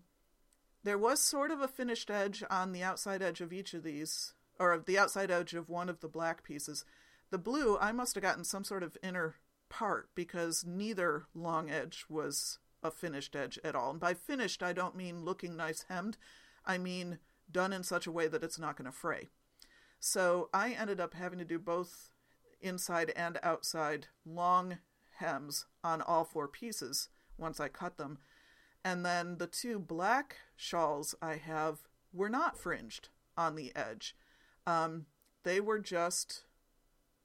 [0.84, 4.34] there was sort of a finished edge on the outside edge of each of these
[4.58, 6.84] or of the outside edge of one of the black pieces.
[7.30, 9.34] The blue, I must have gotten some sort of inner
[9.68, 13.90] part because neither long edge was a finished edge at all.
[13.90, 16.16] And by finished, I don't mean looking nice hemmed,
[16.64, 17.18] I mean
[17.50, 19.28] done in such a way that it's not going to fray.
[19.98, 22.10] So I ended up having to do both
[22.60, 24.78] inside and outside long
[25.18, 28.18] hems on all four pieces once I cut them.
[28.84, 31.80] And then the two black shawls I have
[32.12, 34.14] were not fringed on the edge.
[34.66, 35.06] Um,
[35.42, 36.44] they were just,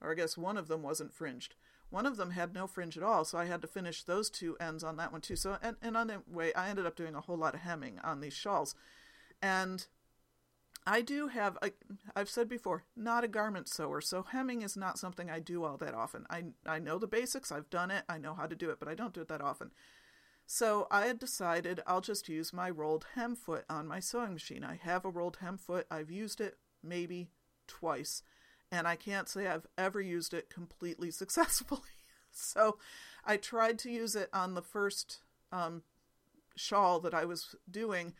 [0.02, 1.56] or I guess one of them wasn't fringed.
[1.90, 4.56] One of them had no fringe at all, so I had to finish those two
[4.60, 5.36] ends on that one too.
[5.36, 8.00] So, and, and on that way, I ended up doing a whole lot of hemming
[8.04, 8.76] on these shawls.
[9.42, 9.86] And
[10.86, 11.58] I do have,
[12.16, 15.78] I've said before, not a garment sewer, so hemming is not something I do all
[15.78, 16.26] that often.
[16.30, 18.88] I, I know the basics, I've done it, I know how to do it, but
[18.88, 19.72] I don't do it that often.
[20.48, 24.64] So I had decided I'll just use my rolled hem foot on my sewing machine.
[24.64, 27.30] I have a rolled hem foot, I've used it maybe
[27.68, 28.24] twice,
[28.72, 31.82] and I can't say I've ever used it completely successfully.
[32.32, 32.80] so
[33.24, 35.20] I tried to use it on the first
[35.52, 35.84] um,
[36.56, 38.14] shawl that I was doing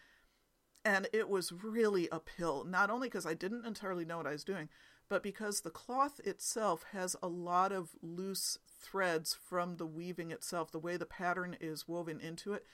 [0.84, 4.44] and it was really uphill, not only because I didn't entirely know what I was
[4.44, 4.70] doing,
[5.10, 10.72] but because the cloth itself has a lot of loose threads from the weaving itself,
[10.72, 12.66] the way the pattern is woven into it.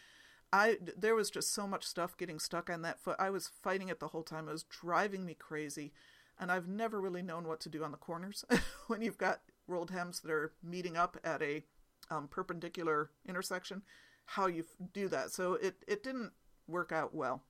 [0.54, 3.18] I there was just so much stuff getting stuck on that foot.
[3.20, 4.48] I was fighting it the whole time.
[4.48, 5.92] It was driving me crazy,
[6.40, 8.46] and I've never really known what to do on the corners
[8.88, 11.64] when you've got rolled hems that are meeting up at a
[12.10, 13.82] um, perpendicular intersection.
[14.26, 15.32] How you do that?
[15.32, 16.32] So it it didn't
[16.68, 17.44] work out well.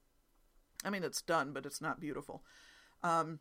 [0.88, 2.44] I mean, it's done, but it's not beautiful.
[3.04, 3.40] Um,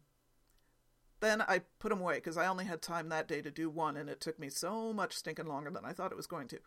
[1.20, 3.96] then I put them away because I only had time that day to do one,
[3.96, 6.58] and it took me so much stinking longer than I thought it was going to.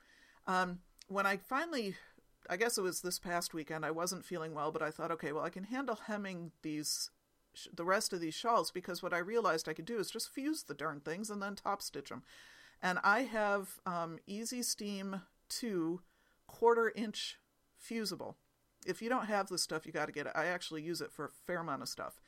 [0.47, 1.97] Um, when I finally,
[2.49, 5.33] I guess it was this past weekend, I wasn't feeling well, but I thought, okay,
[5.33, 7.11] well, I can handle hemming these,
[7.75, 10.63] the rest of these shawls because what I realized I could do is just fuse
[10.63, 12.23] the darn things and then top stitch them.
[12.81, 16.01] And I have um, Easy Steam 2
[16.47, 17.37] quarter inch
[17.77, 18.37] fusible
[18.85, 20.33] if you don't have this stuff, you got to get it.
[20.35, 22.19] I actually use it for a fair amount of stuff.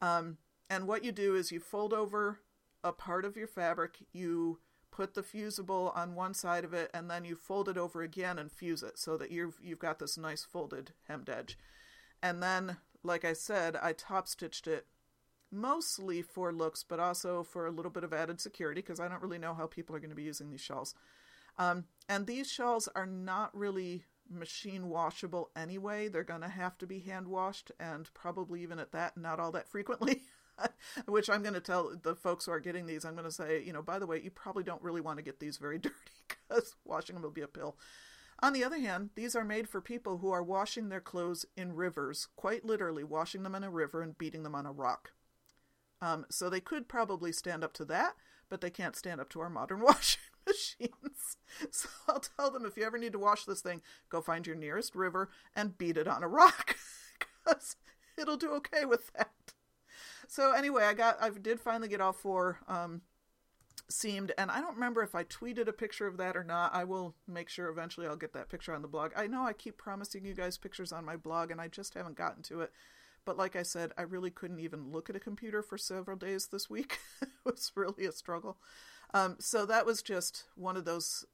[0.00, 0.38] Um,
[0.70, 2.40] and what you do is you fold over
[2.84, 7.10] a part of your fabric, you put the fusible on one side of it, and
[7.10, 10.16] then you fold it over again and fuse it so that you've you've got this
[10.16, 11.58] nice folded hemmed edge.
[12.22, 14.86] And then, like I said, I top stitched it
[15.50, 19.22] mostly for looks, but also for a little bit of added security because I don't
[19.22, 20.94] really know how people are going to be using these shawls.
[21.58, 26.08] Um, and these shawls are not really machine washable anyway.
[26.08, 29.52] They're going to have to be hand washed, and probably even at that, not all
[29.52, 30.22] that frequently.
[31.06, 33.62] Which I'm going to tell the folks who are getting these, I'm going to say,
[33.64, 35.94] you know, by the way, you probably don't really want to get these very dirty
[36.28, 37.76] because washing them will be a pill.
[38.40, 41.74] On the other hand, these are made for people who are washing their clothes in
[41.74, 45.12] rivers, quite literally washing them in a river and beating them on a rock.
[46.00, 48.14] Um, so they could probably stand up to that,
[48.48, 50.90] but they can't stand up to our modern washing machines.
[51.72, 53.80] So I'll tell them if you ever need to wash this thing,
[54.10, 56.76] go find your nearest river and beat it on a rock
[57.18, 57.74] because
[58.18, 59.32] it'll do okay with that.
[60.28, 63.00] So anyway, I got I did finally get all four um,
[63.88, 66.74] seamed, and I don't remember if I tweeted a picture of that or not.
[66.74, 69.12] I will make sure eventually I'll get that picture on the blog.
[69.16, 72.16] I know I keep promising you guys pictures on my blog, and I just haven't
[72.16, 72.72] gotten to it.
[73.24, 76.46] But like I said, I really couldn't even look at a computer for several days
[76.46, 76.98] this week.
[77.22, 78.58] it was really a struggle.
[79.14, 81.24] Um, so that was just one of those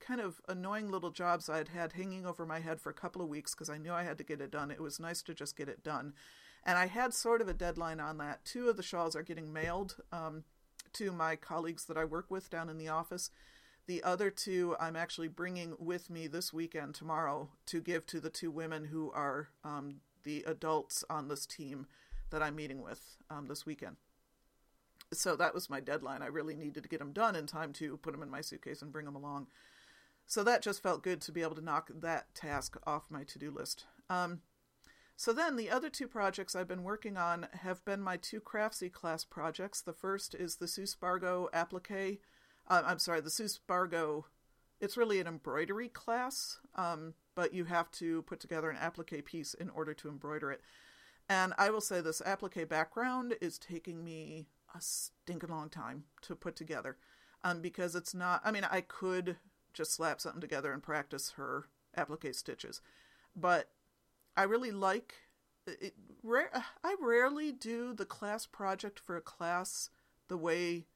[0.00, 3.22] kind of annoying little jobs I had had hanging over my head for a couple
[3.22, 4.70] of weeks because I knew I had to get it done.
[4.70, 6.14] It was nice to just get it done.
[6.64, 8.44] And I had sort of a deadline on that.
[8.44, 10.44] Two of the shawls are getting mailed um,
[10.94, 13.30] to my colleagues that I work with down in the office.
[13.86, 18.30] The other two I'm actually bringing with me this weekend, tomorrow, to give to the
[18.30, 21.86] two women who are um, the adults on this team
[22.30, 23.96] that I'm meeting with um, this weekend
[25.12, 26.22] so that was my deadline.
[26.22, 28.82] I really needed to get them done in time to put them in my suitcase
[28.82, 29.48] and bring them along.
[30.26, 33.38] So that just felt good to be able to knock that task off my to
[33.38, 33.86] do list.
[34.08, 34.40] Um,
[35.16, 38.90] so then the other two projects I've been working on have been my two Craftsy
[38.90, 39.82] class projects.
[39.82, 42.20] The first is the Sue Spargo applique.
[42.68, 44.26] Uh, I'm sorry, the Sue Spargo.
[44.80, 49.52] It's really an embroidery class, um, but you have to put together an applique piece
[49.52, 50.62] in order to embroider it.
[51.28, 56.34] And I will say this applique background is taking me a stinking long time to
[56.34, 56.96] put together
[57.42, 59.36] um, because it's not, I mean, I could
[59.72, 62.80] just slap something together and practice her applique stitches,
[63.34, 63.70] but
[64.36, 65.14] I really like
[65.66, 65.94] it.
[66.22, 66.50] Rare,
[66.84, 69.90] I rarely do the class project for a class
[70.28, 70.86] the way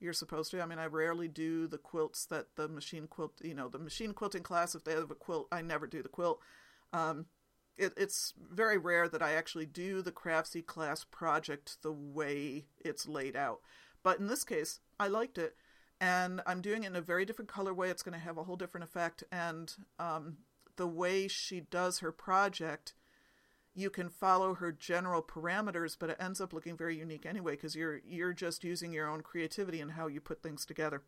[0.00, 0.60] you're supposed to.
[0.60, 4.12] I mean, I rarely do the quilts that the machine quilt, you know, the machine
[4.12, 4.74] quilting class.
[4.74, 6.40] If they have a quilt, I never do the quilt.
[6.92, 7.26] Um,
[7.78, 13.08] it, it's very rare that I actually do the Craftsy class project the way it's
[13.08, 13.60] laid out.
[14.02, 15.56] But in this case, I liked it,
[16.00, 17.90] and I'm doing it in a very different colorway.
[17.90, 20.38] It's going to have a whole different effect, and um,
[20.76, 22.94] the way she does her project,
[23.74, 27.76] you can follow her general parameters, but it ends up looking very unique anyway because
[27.76, 31.02] you're you're just using your own creativity and how you put things together.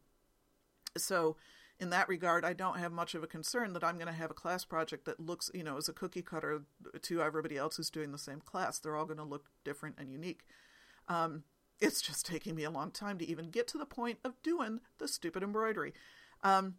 [0.97, 1.37] So
[1.81, 4.31] in that regard, I don't have much of a concern that I'm going to have
[4.31, 6.63] a class project that looks, you know, as a cookie cutter
[7.01, 8.79] to everybody else who's doing the same class.
[8.79, 10.43] They're all going to look different and unique.
[11.09, 11.45] Um,
[11.81, 14.81] it's just taking me a long time to even get to the point of doing
[14.99, 15.95] the stupid embroidery.
[16.45, 16.75] Um,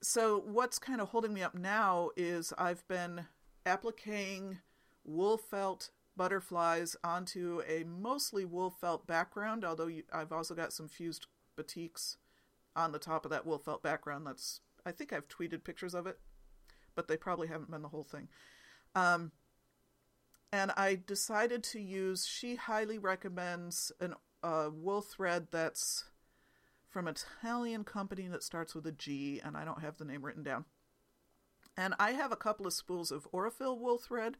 [0.00, 3.26] so what's kind of holding me up now is I've been
[3.66, 4.58] appliquing
[5.04, 11.26] wool felt butterflies onto a mostly wool felt background, although I've also got some fused
[11.58, 12.16] batiks
[12.76, 14.26] on the top of that wool felt background.
[14.26, 16.18] That's I think I've tweeted pictures of it,
[16.94, 18.28] but they probably haven't been the whole thing.
[18.94, 19.32] Um,
[20.52, 22.26] and I decided to use.
[22.26, 26.04] She highly recommends an uh, wool thread that's
[26.88, 30.24] from an Italian company that starts with a G, and I don't have the name
[30.24, 30.64] written down.
[31.76, 34.36] And I have a couple of spools of Aurifil wool thread,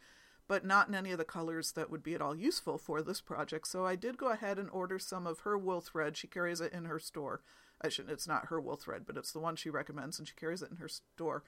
[0.46, 3.20] but not in any of the colors that would be at all useful for this
[3.20, 3.66] project.
[3.66, 6.16] So I did go ahead and order some of her wool thread.
[6.16, 7.40] She carries it in her store.
[7.80, 10.34] I shouldn't, it's not her wool thread, but it's the one she recommends, and she
[10.34, 11.44] carries it in her store.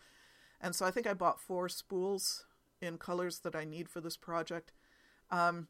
[0.60, 2.46] And so I think I bought four spools
[2.80, 4.72] in colors that I need for this project.
[5.30, 5.68] Um,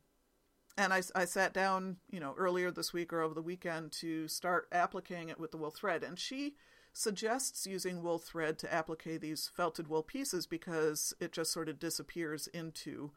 [0.79, 4.29] and I, I sat down, you know, earlier this week or over the weekend to
[4.29, 6.03] start appliquing it with the wool thread.
[6.03, 6.55] And she
[6.93, 11.79] suggests using wool thread to applique these felted wool pieces because it just sort of
[11.79, 13.13] disappears into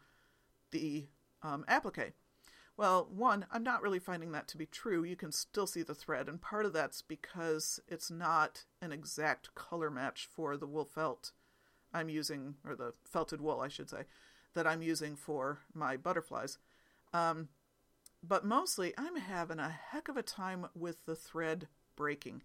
[0.72, 1.08] the
[1.42, 2.14] um, applique.
[2.80, 5.04] Well, one, I'm not really finding that to be true.
[5.04, 9.54] You can still see the thread, and part of that's because it's not an exact
[9.54, 11.34] color match for the wool felt
[11.94, 14.04] I'm using, or the felted wool, I should say,
[14.54, 16.58] that I'm using for my butterflies.
[17.12, 17.50] Um,
[18.24, 22.44] but mostly, I'm having a heck of a time with the thread breaking.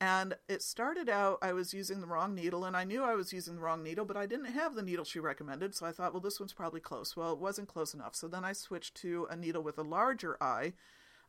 [0.00, 3.32] And it started out, I was using the wrong needle, and I knew I was
[3.32, 6.12] using the wrong needle, but I didn't have the needle she recommended, so I thought,
[6.12, 7.16] well, this one's probably close.
[7.16, 8.14] Well, it wasn't close enough.
[8.14, 10.74] So then I switched to a needle with a larger eye,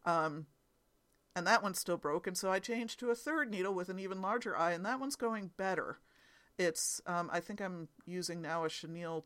[0.04, 0.48] um,
[1.34, 2.36] and that one's still broken.
[2.36, 5.16] So I changed to a third needle with an even larger eye, and that one's
[5.16, 6.00] going better.
[6.58, 9.26] It's, um, I think I'm using now a chenille,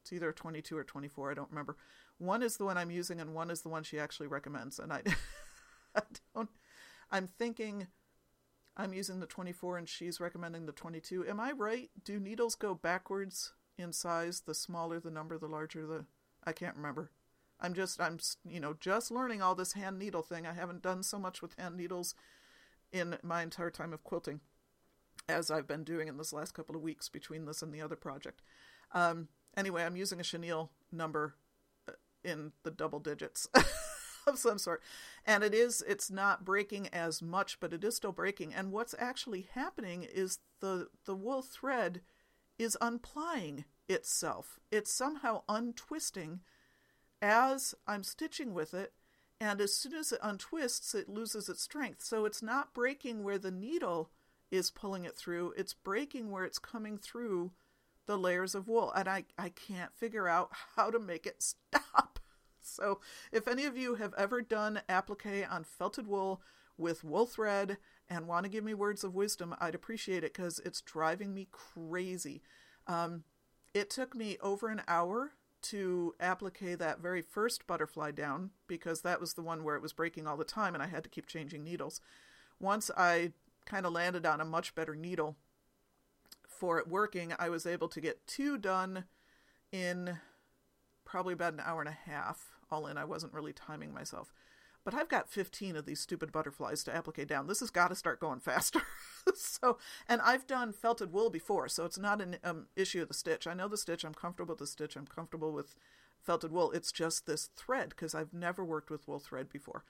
[0.00, 1.76] it's either 22 or 24, I don't remember.
[2.16, 4.90] One is the one I'm using, and one is the one she actually recommends, and
[4.90, 5.02] I,
[5.94, 6.00] I
[6.34, 6.48] don't
[7.10, 7.88] I'm thinking
[8.76, 11.26] I'm using the 24 and she's recommending the 22.
[11.26, 11.90] Am I right?
[12.04, 14.42] Do needles go backwards in size?
[14.46, 16.06] The smaller the number, the larger the.
[16.44, 17.10] I can't remember.
[17.60, 18.18] I'm just, I'm,
[18.48, 20.46] you know, just learning all this hand needle thing.
[20.46, 22.14] I haven't done so much with hand needles
[22.90, 24.40] in my entire time of quilting
[25.28, 27.96] as I've been doing in this last couple of weeks between this and the other
[27.96, 28.40] project.
[28.92, 31.34] Um, anyway, I'm using a chenille number
[31.88, 31.92] uh,
[32.24, 33.48] in the double digits.
[34.26, 34.82] of some sort.
[35.26, 38.54] And it is, it's not breaking as much, but it is still breaking.
[38.54, 42.00] And what's actually happening is the, the wool thread
[42.58, 44.58] is unplying itself.
[44.70, 46.40] It's somehow untwisting
[47.22, 48.92] as I'm stitching with it.
[49.40, 52.02] And as soon as it untwists, it loses its strength.
[52.02, 54.10] So it's not breaking where the needle
[54.50, 57.52] is pulling it through, it's breaking where it's coming through
[58.06, 58.92] the layers of wool.
[58.92, 62.19] And I, I can't figure out how to make it stop.
[62.74, 63.00] So,
[63.32, 66.40] if any of you have ever done applique on felted wool
[66.78, 67.76] with wool thread
[68.08, 71.48] and want to give me words of wisdom, I'd appreciate it because it's driving me
[71.50, 72.42] crazy.
[72.86, 73.24] Um,
[73.74, 79.20] it took me over an hour to applique that very first butterfly down because that
[79.20, 81.26] was the one where it was breaking all the time and I had to keep
[81.26, 82.00] changing needles.
[82.58, 83.32] Once I
[83.66, 85.36] kind of landed on a much better needle
[86.48, 89.04] for it working, I was able to get two done
[89.70, 90.18] in
[91.04, 92.96] probably about an hour and a half all in.
[92.98, 94.32] I wasn't really timing myself.
[94.84, 97.46] But I've got 15 of these stupid butterflies to applique down.
[97.46, 98.80] This has got to start going faster.
[99.34, 99.76] so,
[100.08, 103.46] and I've done felted wool before, so it's not an um, issue of the stitch.
[103.46, 104.04] I know the stitch.
[104.04, 104.96] I'm comfortable with the stitch.
[104.96, 105.74] I'm comfortable with
[106.22, 106.70] felted wool.
[106.72, 109.84] It's just this thread because I've never worked with wool thread before.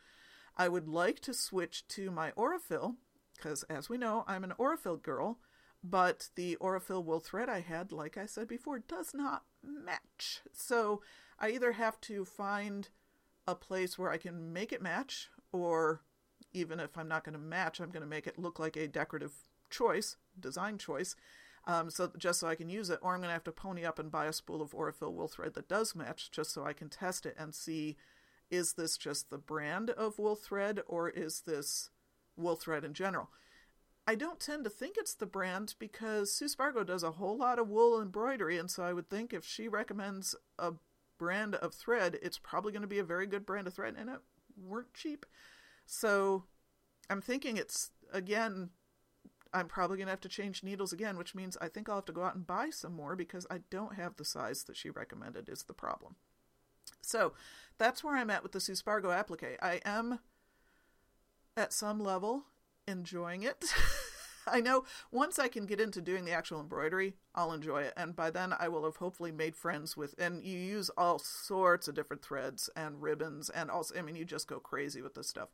[0.56, 2.96] I would like to switch to my Aurifil
[3.36, 5.38] because, as we know, I'm an Aurifil girl,
[5.82, 10.40] but the Aurifil wool thread I had, like I said before, does not match.
[10.52, 11.00] So
[11.40, 12.88] I either have to find
[13.46, 16.02] a place where I can make it match, or
[16.52, 18.88] even if I'm not going to match, I'm going to make it look like a
[18.88, 19.32] decorative
[19.70, 21.16] choice, design choice,
[21.66, 23.84] um, so just so I can use it, or I'm going to have to pony
[23.84, 26.72] up and buy a spool of Aurifil wool thread that does match, just so I
[26.72, 27.96] can test it and see
[28.50, 31.90] is this just the brand of wool thread or is this
[32.36, 33.30] wool thread in general.
[34.06, 37.60] I don't tend to think it's the brand because Sue Spargo does a whole lot
[37.60, 40.72] of wool embroidery, and so I would think if she recommends a
[41.20, 44.08] brand of thread, it's probably going to be a very good brand of thread, and
[44.08, 44.20] it
[44.56, 45.26] weren't cheap.
[45.84, 46.44] So
[47.10, 48.70] I'm thinking it's, again,
[49.52, 52.06] I'm probably going to have to change needles again, which means I think I'll have
[52.06, 54.88] to go out and buy some more because I don't have the size that she
[54.88, 56.16] recommended, is the problem.
[57.02, 57.34] So
[57.76, 59.58] that's where I'm at with the Sue Spargo applique.
[59.60, 60.20] I am,
[61.54, 62.44] at some level,
[62.88, 63.66] enjoying it.
[64.46, 67.94] I know once I can get into doing the actual embroidery, I'll enjoy it.
[67.96, 71.88] And by then, I will have hopefully made friends with, and you use all sorts
[71.88, 75.28] of different threads and ribbons, and also, I mean, you just go crazy with this
[75.28, 75.48] stuff.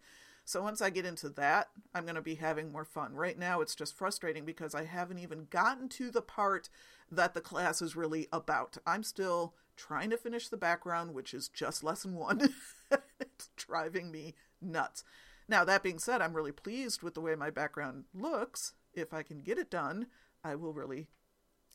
[0.45, 3.15] So once I get into that, I'm going to be having more fun.
[3.15, 6.69] Right now, it's just frustrating because I haven't even gotten to the part
[7.11, 8.77] that the class is really about.
[8.87, 12.55] I'm still trying to finish the background, which is just lesson one.
[13.21, 15.03] it's driving me nuts.
[15.49, 18.75] Now, that being said, I'm really pleased with the way my background looks.
[18.95, 20.07] If I can get it done,
[20.43, 21.09] I will really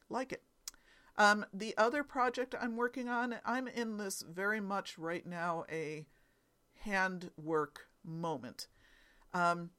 [0.09, 0.43] like it.
[1.17, 6.05] Um, the other project I'm working on, I'm in this very much right now a
[6.83, 8.67] handwork moment.
[9.33, 9.71] Um,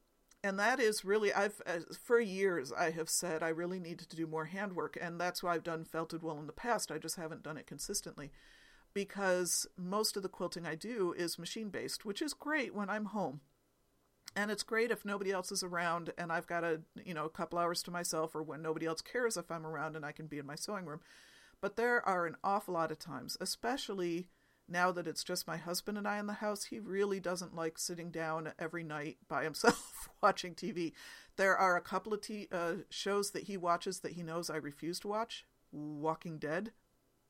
[0.43, 4.15] and that is really I've uh, for years I have said I really need to
[4.15, 6.91] do more handwork and that's why I've done felted wool in the past.
[6.91, 8.31] I just haven't done it consistently
[8.93, 13.05] because most of the quilting I do is machine based, which is great when I'm
[13.05, 13.41] home.
[14.35, 17.29] And it's great if nobody else is around and I've got a, you know, a
[17.29, 20.25] couple hours to myself or when nobody else cares if I'm around and I can
[20.25, 21.01] be in my sewing room.
[21.61, 24.27] But there are an awful lot of times, especially
[24.67, 27.77] now that it's just my husband and I in the house, he really doesn't like
[27.77, 30.93] sitting down every night by himself watching TV.
[31.35, 34.57] There are a couple of t- uh, shows that he watches that he knows I
[34.57, 35.45] refuse to watch.
[35.71, 36.71] Walking Dead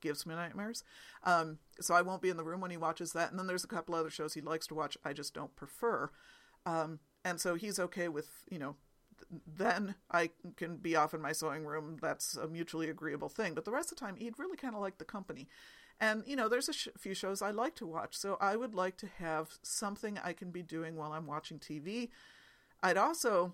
[0.02, 0.84] gives me nightmares.
[1.24, 3.32] Um, so I won't be in the room when he watches that.
[3.32, 6.12] And then there's a couple other shows he likes to watch I just don't prefer.
[6.66, 8.76] Um, and so he's okay with, you know,
[9.48, 11.98] then I can be off in my sewing room.
[12.02, 13.54] That's a mutually agreeable thing.
[13.54, 15.48] But the rest of the time, he'd really kind of like the company.
[16.00, 18.18] And, you know, there's a sh- few shows I like to watch.
[18.18, 22.12] So I would like to have something I can be doing while I'm watching TV.
[22.82, 23.54] I'd also,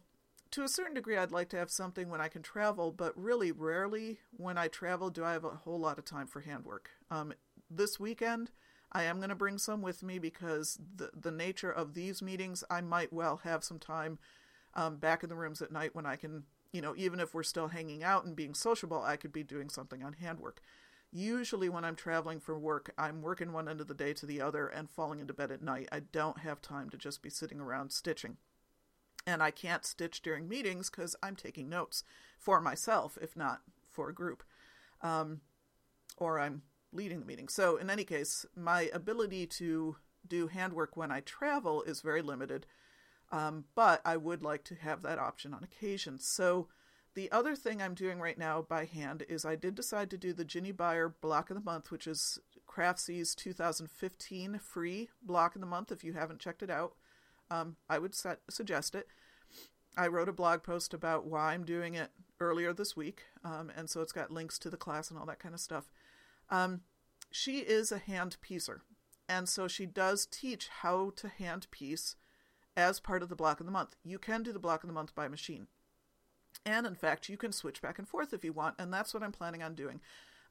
[0.51, 3.51] to a certain degree, I'd like to have something when I can travel, but really
[3.51, 6.89] rarely when I travel do I have a whole lot of time for handwork.
[7.12, 7.34] Um,
[7.70, 8.51] this weekend,
[8.91, 12.63] I am going to bring some with me because the, the nature of these meetings,
[12.69, 14.17] I might well have some time
[14.73, 17.43] um, back in the rooms at night when I can, you know, even if we're
[17.43, 20.61] still hanging out and being sociable, I could be doing something on handwork.
[21.11, 24.41] Usually, when I'm traveling for work, I'm working one end of the day to the
[24.41, 25.89] other and falling into bed at night.
[25.91, 28.37] I don't have time to just be sitting around stitching.
[29.25, 32.03] And I can't stitch during meetings because I'm taking notes
[32.37, 34.43] for myself, if not for a group.
[35.01, 35.41] Um,
[36.17, 36.61] or I'm
[36.91, 37.47] leading the meeting.
[37.47, 42.65] So, in any case, my ability to do handwork when I travel is very limited.
[43.31, 46.19] Um, but I would like to have that option on occasion.
[46.19, 46.67] So,
[47.15, 50.31] the other thing I'm doing right now by hand is I did decide to do
[50.31, 55.67] the Ginny Beyer block of the month, which is Craftsy's 2015 free block of the
[55.67, 55.91] month.
[55.91, 56.93] If you haven't checked it out,
[57.49, 59.07] um, I would set, suggest it.
[59.97, 63.89] I wrote a blog post about why I'm doing it earlier this week, um, and
[63.89, 65.89] so it's got links to the class and all that kind of stuff.
[66.49, 66.81] Um,
[67.31, 68.81] she is a hand piecer,
[69.27, 72.15] and so she does teach how to hand piece
[72.75, 73.95] as part of the block of the month.
[74.03, 75.67] You can do the block of the month by machine.
[76.65, 79.23] And in fact, you can switch back and forth if you want, and that's what
[79.23, 80.01] I'm planning on doing.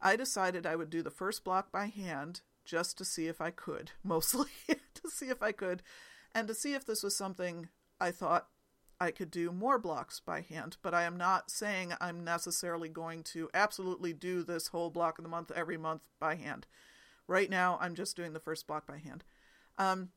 [0.01, 3.51] I decided I would do the first block by hand just to see if I
[3.51, 5.83] could, mostly to see if I could,
[6.35, 7.69] and to see if this was something
[8.01, 8.49] I thought
[9.01, 10.77] I could do more blocks by hand.
[10.83, 15.25] But I am not saying I'm necessarily going to absolutely do this whole block of
[15.25, 16.67] the month every month by hand.
[17.27, 19.23] Right now, I'm just doing the first block by hand.
[19.77, 20.11] Um,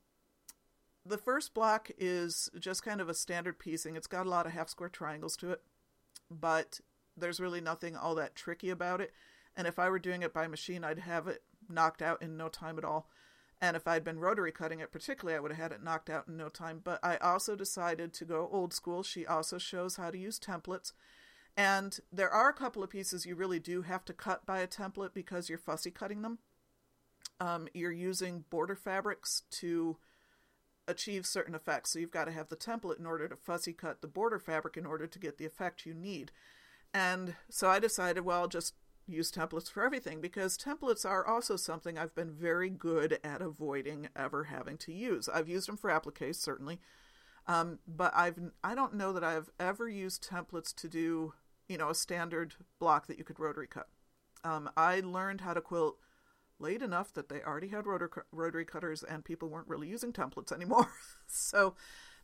[1.05, 3.95] the first block is just kind of a standard piecing.
[3.95, 5.61] It's got a lot of half square triangles to it
[6.31, 6.79] but
[7.17, 9.11] there's really nothing all that tricky about it.
[9.55, 12.47] And if I were doing it by machine, I'd have it knocked out in no
[12.47, 13.09] time at all.
[13.61, 16.27] And if I'd been rotary cutting it particularly, I would have had it knocked out
[16.27, 16.81] in no time.
[16.83, 19.03] But I also decided to go old school.
[19.03, 20.93] She also shows how to use templates.
[21.55, 24.67] And there are a couple of pieces you really do have to cut by a
[24.67, 26.39] template because you're fussy cutting them.
[27.39, 29.97] Um, you're using border fabrics to
[30.87, 31.91] achieve certain effects.
[31.91, 34.75] So you've got to have the template in order to fussy cut the border fabric
[34.75, 36.31] in order to get the effect you need.
[36.93, 38.73] And so I decided, well, I'll just
[39.11, 44.09] use templates for everything because templates are also something I've been very good at avoiding
[44.15, 45.29] ever having to use.
[45.29, 46.79] I've used them for appliques, certainly.
[47.47, 51.33] Um, but I've I don't know that I've ever used templates to do
[51.67, 53.87] you know a standard block that you could rotary cut.
[54.43, 55.97] Um, I learned how to quilt
[56.59, 60.51] late enough that they already had rotor, rotary cutters and people weren't really using templates
[60.51, 60.89] anymore.
[61.27, 61.75] so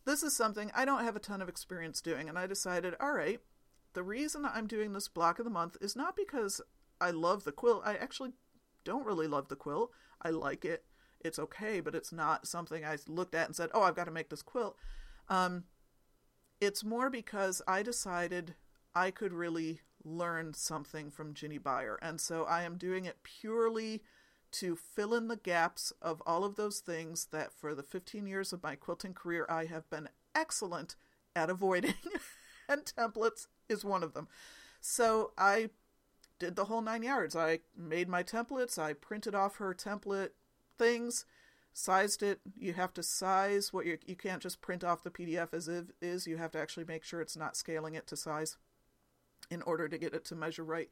[0.05, 3.11] this is something I don't have a ton of experience doing, and I decided, all
[3.11, 3.41] right,
[3.93, 6.61] the reason I'm doing this block of the month is not because
[6.99, 7.83] I love the quilt.
[7.85, 8.33] I actually
[8.83, 9.91] don't really love the quilt.
[10.21, 10.85] I like it.
[11.19, 14.11] It's okay, but it's not something I looked at and said, oh, I've got to
[14.11, 14.77] make this quilt.
[15.29, 15.65] Um,
[16.61, 18.55] it's more because I decided
[18.95, 21.99] I could really learn something from Ginny Beyer.
[22.01, 24.01] And so I am doing it purely
[24.51, 28.53] to fill in the gaps of all of those things that for the 15 years
[28.53, 30.95] of my quilting career I have been excellent
[31.35, 31.93] at avoiding,
[32.69, 34.27] and templates is one of them.
[34.79, 35.69] So I
[36.39, 37.35] did the whole nine yards.
[37.35, 40.31] I made my templates, I printed off her template
[40.77, 41.25] things,
[41.73, 42.39] sized it.
[42.57, 45.87] You have to size what you you can't just print off the PDF as it
[46.01, 46.27] is.
[46.27, 48.57] You have to actually make sure it's not scaling it to size
[49.49, 50.89] in order to get it to measure right.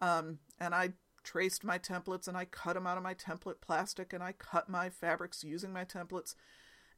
[0.00, 4.12] Um, and I traced my templates and I cut them out of my template plastic
[4.12, 6.34] and I cut my fabrics using my templates.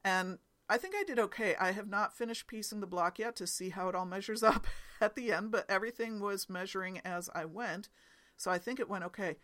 [0.05, 0.39] And
[0.69, 1.57] I think I did okay.
[1.59, 4.67] I have not finished piecing the block yet to see how it all measures up
[5.01, 7.89] at the end, but everything was measuring as I went.
[8.37, 9.37] So I think it went okay.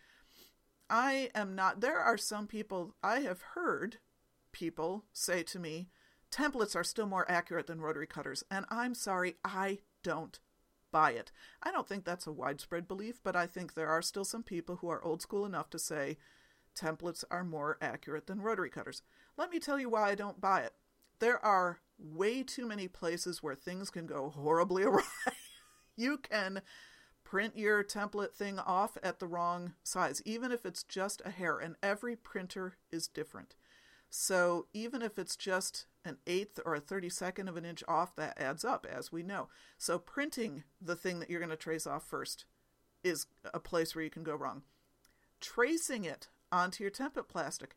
[0.89, 3.97] I am not, there are some people, I have heard
[4.51, 5.89] people say to me,
[6.31, 8.43] templates are still more accurate than rotary cutters.
[8.51, 10.39] And I'm sorry, I don't
[10.91, 11.31] buy it.
[11.63, 14.77] I don't think that's a widespread belief, but I think there are still some people
[14.77, 16.17] who are old school enough to say
[16.75, 19.01] templates are more accurate than rotary cutters.
[19.37, 20.73] Let me tell you why I don't buy it.
[21.19, 25.03] There are way too many places where things can go horribly awry.
[25.95, 26.61] you can
[27.23, 31.57] print your template thing off at the wrong size, even if it's just a hair,
[31.57, 33.55] and every printer is different.
[34.09, 38.39] So even if it's just an eighth or a 32nd of an inch off, that
[38.39, 39.49] adds up, as we know.
[39.77, 42.45] So printing the thing that you're going to trace off first
[43.03, 44.61] is a place where you can go wrong.
[45.41, 47.75] Tracing it onto your template plastic,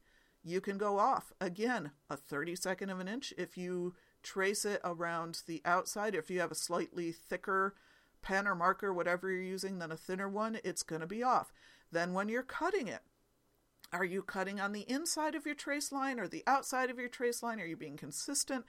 [0.51, 1.33] you can go off.
[1.41, 3.33] Again, a 32nd of an inch.
[3.37, 7.75] If you trace it around the outside, if you have a slightly thicker
[8.23, 11.53] pen or marker, whatever you're using, than a thinner one, it's going to be off.
[11.91, 13.03] Then when you're cutting it,
[13.93, 17.09] are you cutting on the inside of your trace line or the outside of your
[17.09, 17.61] trace line?
[17.61, 18.65] Are you being consistent?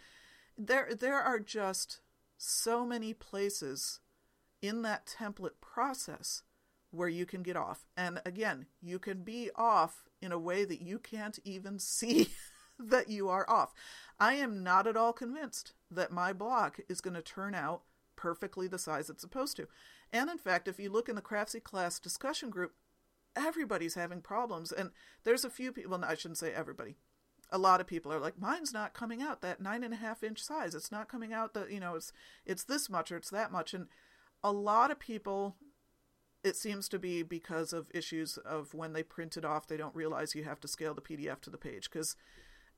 [0.58, 2.00] There, there are just
[2.38, 4.00] so many places
[4.62, 6.44] in that template process
[6.92, 7.86] where you can get off.
[7.96, 12.30] And again, you can be off in a way that you can't even see
[12.80, 13.74] that you are off.
[14.20, 17.84] I am not at all convinced that my block is going to turn out
[18.16, 19.68] perfectly the size it's supposed to.
[20.12, 22.74] And in fact, if you look in the Craftsy class discussion group,
[23.36, 24.72] everybody's having problems.
[24.72, 24.92] And
[25.24, 26.96] there's a few people, well, I shouldn't say everybody.
[27.52, 30.24] A lot of people are like, mine's not coming out that nine and a half
[30.24, 30.76] inch size.
[30.76, 32.12] It's not coming out that, you know, it's,
[32.46, 33.74] it's this much or it's that much.
[33.74, 33.88] And
[34.44, 35.56] a lot of people,
[36.44, 39.96] it seems to be because of issues of when they print it off, they don't
[39.96, 41.90] realize you have to scale the PDF to the page.
[41.92, 42.16] Because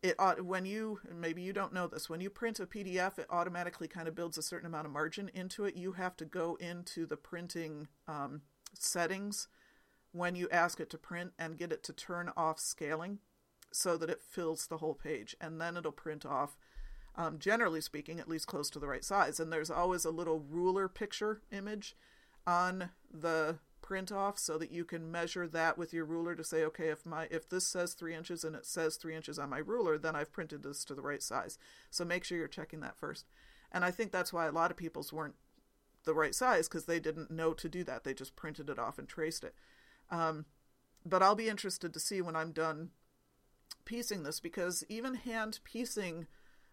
[0.03, 3.87] it when you maybe you don't know this when you print a pdf it automatically
[3.87, 7.05] kind of builds a certain amount of margin into it you have to go into
[7.05, 8.41] the printing um,
[8.73, 9.47] settings
[10.11, 13.19] when you ask it to print and get it to turn off scaling
[13.71, 16.57] so that it fills the whole page and then it'll print off
[17.15, 20.39] um, generally speaking at least close to the right size and there's always a little
[20.49, 21.95] ruler picture image
[22.45, 26.63] on the print off so that you can measure that with your ruler to say,
[26.63, 29.57] okay, if my if this says three inches and it says three inches on my
[29.57, 31.57] ruler, then I've printed this to the right size.
[31.89, 33.25] So make sure you're checking that first.
[33.71, 35.35] And I think that's why a lot of people's weren't
[36.05, 38.03] the right size because they didn't know to do that.
[38.03, 39.55] They just printed it off and traced it.
[40.09, 40.45] Um,
[41.05, 42.89] but I'll be interested to see when I'm done
[43.85, 46.27] piecing this because even hand piecing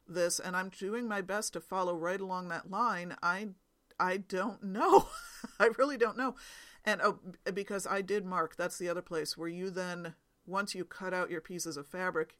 [0.07, 3.17] this, and I'm doing my best to follow right along that line.
[3.23, 3.49] I
[3.99, 5.09] I don't know.
[5.61, 6.37] I really don't know.
[6.85, 7.19] And oh,
[7.53, 10.15] because I did mark, that's the other place where you then,
[10.47, 12.37] once you cut out your pieces of fabric,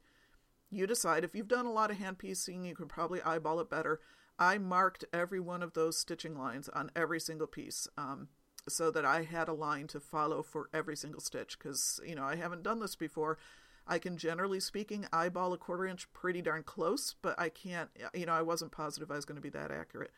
[0.71, 3.71] you decide if you've done a lot of hand piecing, you can probably eyeball it
[3.71, 4.01] better.
[4.39, 8.29] I marked every one of those stitching lines on every single piece um,
[8.69, 12.25] so that I had a line to follow for every single stitch because, you know,
[12.25, 13.39] I haven't done this before.
[13.87, 18.27] I can generally speaking eyeball a quarter inch pretty darn close, but I can't, you
[18.27, 20.13] know, I wasn't positive I was going to be that accurate.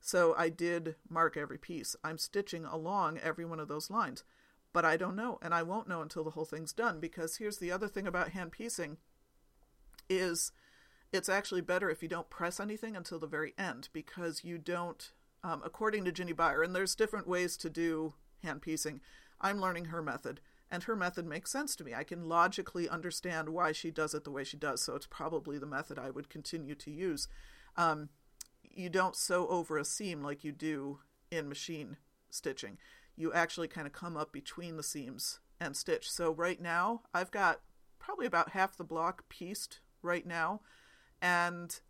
[0.00, 1.96] So I did mark every piece.
[2.04, 4.24] I'm stitching along every one of those lines.
[4.72, 7.58] But I don't know, and I won't know until the whole thing's done because here's
[7.58, 8.98] the other thing about hand piecing
[10.08, 10.52] is
[11.10, 15.12] it's actually better if you don't press anything until the very end because you don't
[15.42, 19.00] um, according to Ginny Beyer, and there's different ways to do hand piecing.
[19.40, 20.40] I'm learning her method,
[20.70, 21.94] and her method makes sense to me.
[21.94, 25.58] I can logically understand why she does it the way she does, so it's probably
[25.58, 27.28] the method I would continue to use.
[27.76, 28.08] Um,
[28.78, 31.00] you don't sew over a seam like you do
[31.30, 31.96] in machine
[32.30, 32.78] stitching.
[33.16, 36.08] You actually kind of come up between the seams and stitch.
[36.10, 37.60] So right now, I've got
[37.98, 40.60] probably about half the block pieced right now,
[41.20, 41.80] and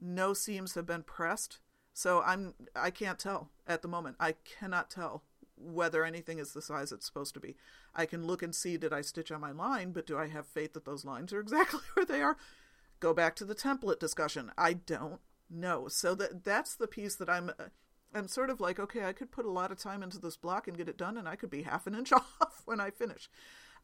[0.00, 1.60] no seams have been pressed.
[1.94, 4.16] So I'm I can't tell at the moment.
[4.20, 5.24] I cannot tell
[5.56, 7.56] whether anything is the size it's supposed to be.
[7.94, 10.46] I can look and see did I stitch on my line, but do I have
[10.46, 12.36] faith that those lines are exactly where they are?
[13.00, 14.52] Go back to the template discussion.
[14.58, 15.20] I don't
[15.50, 15.88] no.
[15.88, 17.50] So that that's the piece that I'm
[18.14, 20.66] I'm sort of like, okay, I could put a lot of time into this block
[20.66, 23.28] and get it done, and I could be half an inch off when I finish.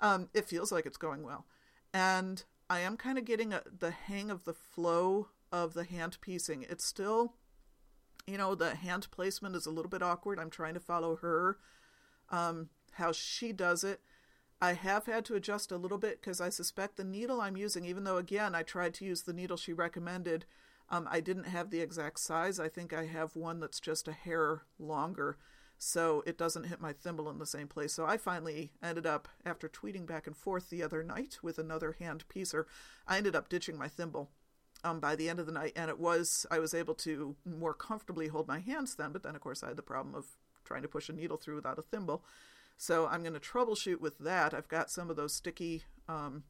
[0.01, 1.47] Um, it feels like it's going well,
[1.93, 6.19] and I am kind of getting a, the hang of the flow of the hand
[6.21, 6.65] piecing.
[6.69, 7.35] It's still,
[8.27, 10.41] you know, the hand placement is a little bit awkward.
[10.41, 11.59] I'm trying to follow her,
[12.31, 14.01] um, how she does it.
[14.61, 17.85] I have had to adjust a little bit because I suspect the needle I'm using,
[17.85, 20.47] even though again I tried to use the needle she recommended,
[20.91, 22.61] um, I didn't have the exact size.
[22.61, 25.37] I think I have one that's just a hair longer,
[25.79, 27.93] so it doesn't hit my thimble in the same place.
[27.93, 31.97] So I finally ended up, after tweeting back and forth the other night with another
[31.99, 32.67] hand piecer,
[33.07, 34.31] I ended up ditching my thimble.
[34.83, 37.73] Um, by the end of the night, and it was I was able to more
[37.73, 39.13] comfortably hold my hands then.
[39.13, 40.27] But then, of course, I had the problem of
[40.63, 42.23] trying to push a needle through without a thimble.
[42.77, 44.53] So I'm going to troubleshoot with that.
[44.53, 46.45] I've got some of those sticky um,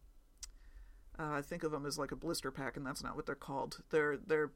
[1.18, 3.34] uh, I think of them as like a blister pack, and that's not what they're
[3.34, 3.82] called.
[3.90, 4.52] They're they're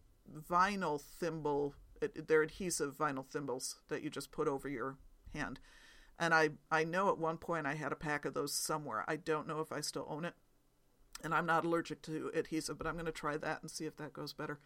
[0.50, 1.74] vinyl thimble.
[2.00, 4.96] They're adhesive vinyl thimbles that you just put over your
[5.32, 5.60] hand.
[6.18, 9.04] And I I know at one point I had a pack of those somewhere.
[9.06, 10.34] I don't know if I still own it.
[11.24, 13.96] And I'm not allergic to adhesive, but I'm going to try that and see if
[13.96, 14.60] that goes better.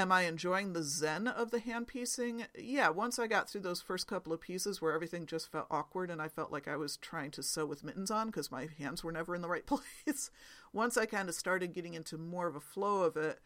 [0.00, 2.46] Am I enjoying the zen of the hand piecing?
[2.58, 6.10] Yeah, once I got through those first couple of pieces where everything just felt awkward
[6.10, 9.04] and I felt like I was trying to sew with mittens on because my hands
[9.04, 9.66] were never in the right
[10.06, 10.30] place.
[10.72, 13.40] once I kind of started getting into more of a flow of it,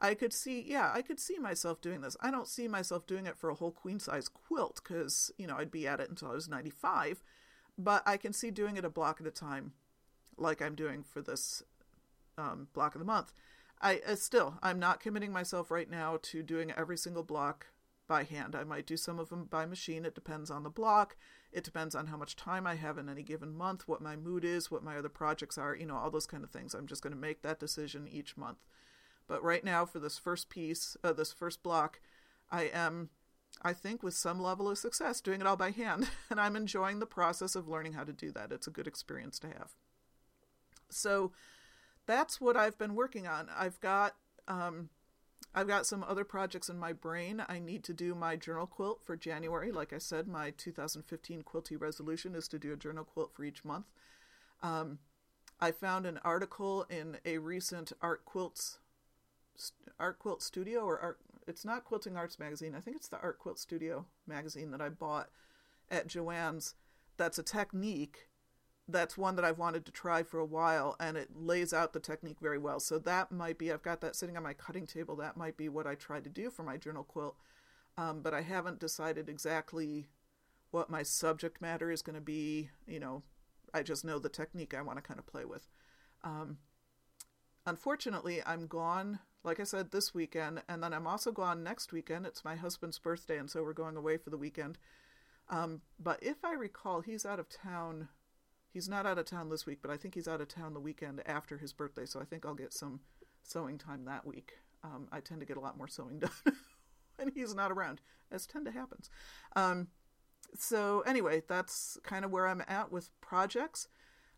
[0.00, 2.16] I could see, yeah, I could see myself doing this.
[2.20, 5.58] I don't see myself doing it for a whole queen size quilt because, you know,
[5.58, 7.22] I'd be at it until I was 95,
[7.78, 9.74] but I can see doing it a block at a time
[10.36, 11.62] like I'm doing for this
[12.36, 13.32] um, block of the month.
[13.84, 17.66] I uh, still I'm not committing myself right now to doing every single block
[18.08, 18.56] by hand.
[18.56, 20.04] I might do some of them by machine.
[20.06, 21.16] It depends on the block.
[21.52, 24.44] It depends on how much time I have in any given month, what my mood
[24.44, 26.74] is, what my other projects are, you know, all those kind of things.
[26.74, 28.58] I'm just going to make that decision each month.
[29.28, 32.00] But right now, for this first piece, uh, this first block,
[32.50, 33.10] I am,
[33.62, 36.08] I think, with some level of success, doing it all by hand.
[36.30, 38.50] And I'm enjoying the process of learning how to do that.
[38.50, 39.72] It's a good experience to have.
[40.90, 41.32] So,
[42.06, 43.48] that's what I've been working on.
[43.56, 44.14] I've got
[44.48, 44.90] um,
[45.54, 47.42] I've got some other projects in my brain.
[47.48, 49.70] I need to do my journal quilt for January.
[49.70, 53.64] Like I said, my 2015 quilty resolution is to do a journal quilt for each
[53.64, 53.86] month.
[54.62, 54.98] Um,
[55.60, 58.78] I found an article in a recent art quilts
[60.00, 63.38] art quilt studio or art it's not quilting arts magazine i think it's the art
[63.38, 65.28] quilt studio magazine that i bought
[65.90, 66.74] at joann's
[67.16, 68.26] that's a technique
[68.86, 72.00] that's one that I've wanted to try for a while, and it lays out the
[72.00, 72.80] technique very well.
[72.80, 75.16] So that might be, I've got that sitting on my cutting table.
[75.16, 77.36] That might be what I try to do for my journal quilt.
[77.96, 80.08] Um, but I haven't decided exactly
[80.70, 82.68] what my subject matter is going to be.
[82.86, 83.22] You know,
[83.72, 85.66] I just know the technique I want to kind of play with.
[86.22, 86.58] Um,
[87.64, 92.26] unfortunately, I'm gone, like I said, this weekend, and then I'm also gone next weekend.
[92.26, 94.76] It's my husband's birthday, and so we're going away for the weekend.
[95.48, 98.08] Um, but if I recall, he's out of town
[98.74, 100.80] He's not out of town this week, but I think he's out of town the
[100.80, 102.98] weekend after his birthday, so I think I'll get some
[103.44, 104.54] sewing time that week.
[104.82, 106.56] Um, I tend to get a lot more sewing done
[107.16, 108.00] when he's not around,
[108.32, 109.10] as tend to happens.
[109.54, 109.86] Um,
[110.56, 113.86] so anyway, that's kind of where I'm at with projects.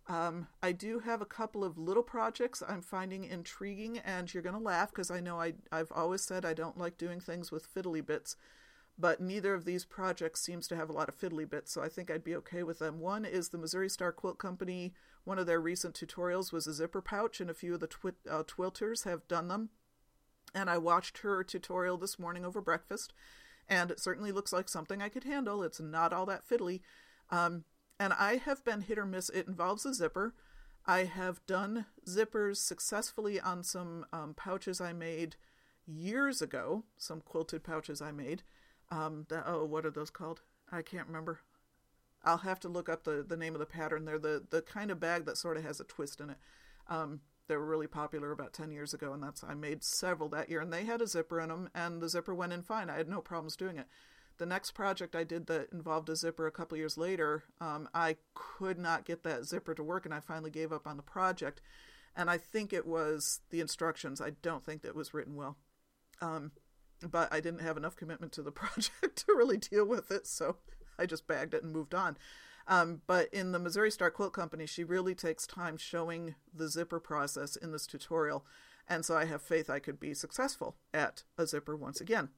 [0.07, 4.55] Um, I do have a couple of little projects I'm finding intriguing, and you're going
[4.55, 7.75] to laugh because I know I, I've always said I don't like doing things with
[7.75, 8.37] fiddly bits
[8.99, 11.89] but neither of these projects seems to have a lot of fiddly bits, so I
[11.89, 12.99] think I'd be okay with them.
[12.99, 14.95] One is the Missouri Star Quilt Company.
[15.25, 18.13] One of their recent tutorials was a zipper pouch, and a few of the twi-
[18.31, 19.69] uh, twilters have done them.
[20.55, 23.13] And I watched her tutorial this morning over breakfast,
[23.69, 25.63] and it certainly looks like something I could handle.
[25.63, 26.81] It's not all that fiddly.
[27.31, 27.65] Um,
[28.01, 29.29] and I have been hit or miss.
[29.29, 30.35] It involves a zipper.
[30.87, 35.37] I have done zippers successfully on some um, pouches I made
[35.87, 38.43] years ago, some quilted pouches I made
[38.91, 40.43] um, the, oh, what are those called?
[40.71, 41.41] I can't remember.
[42.25, 44.05] I'll have to look up the, the name of the pattern.
[44.05, 46.39] They're the, the kind of bag that sort of has a twist in it.
[46.89, 50.49] Um, they were really popular about 10 years ago, and that's I made several that
[50.49, 52.91] year, and they had a zipper in them, and the zipper went in fine.
[52.91, 53.87] I had no problems doing it.
[54.39, 58.17] The next project I did that involved a zipper a couple years later, um, I
[58.35, 61.63] could not get that zipper to work, and I finally gave up on the project.
[62.17, 64.21] And I think it was the instructions.
[64.21, 65.57] I don't think that was written well.
[66.21, 66.53] Um,
[67.03, 70.57] but I didn't have enough commitment to the project to really deal with it, so
[70.99, 72.17] I just bagged it and moved on.
[72.69, 76.99] Um, but in the Missouri Star Quilt Company, she really takes time showing the zipper
[76.99, 78.45] process in this tutorial,
[78.89, 82.31] and so I have faith I could be successful at a zipper once again.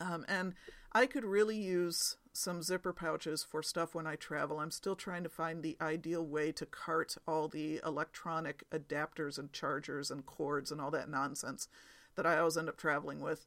[0.00, 0.54] Um, and
[0.92, 4.58] I could really use some zipper pouches for stuff when I travel.
[4.58, 9.52] I'm still trying to find the ideal way to cart all the electronic adapters and
[9.52, 11.68] chargers and cords and all that nonsense
[12.16, 13.46] that I always end up traveling with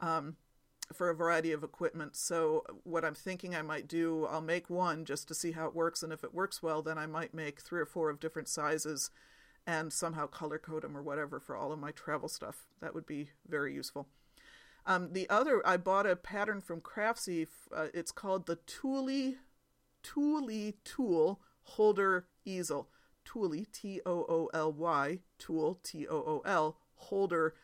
[0.00, 0.36] um,
[0.92, 2.16] for a variety of equipment.
[2.16, 5.74] So, what I'm thinking I might do, I'll make one just to see how it
[5.74, 6.02] works.
[6.02, 9.10] And if it works well, then I might make three or four of different sizes
[9.66, 12.66] and somehow color code them or whatever for all of my travel stuff.
[12.80, 14.08] That would be very useful.
[14.86, 17.46] Um, the other, I bought a pattern from Craftsy.
[17.74, 19.36] Uh, it's called the Tooly
[20.02, 22.88] Tooly Tool holder easel.
[23.24, 27.54] Tooly, T O O L Y, tool, T O O L, holder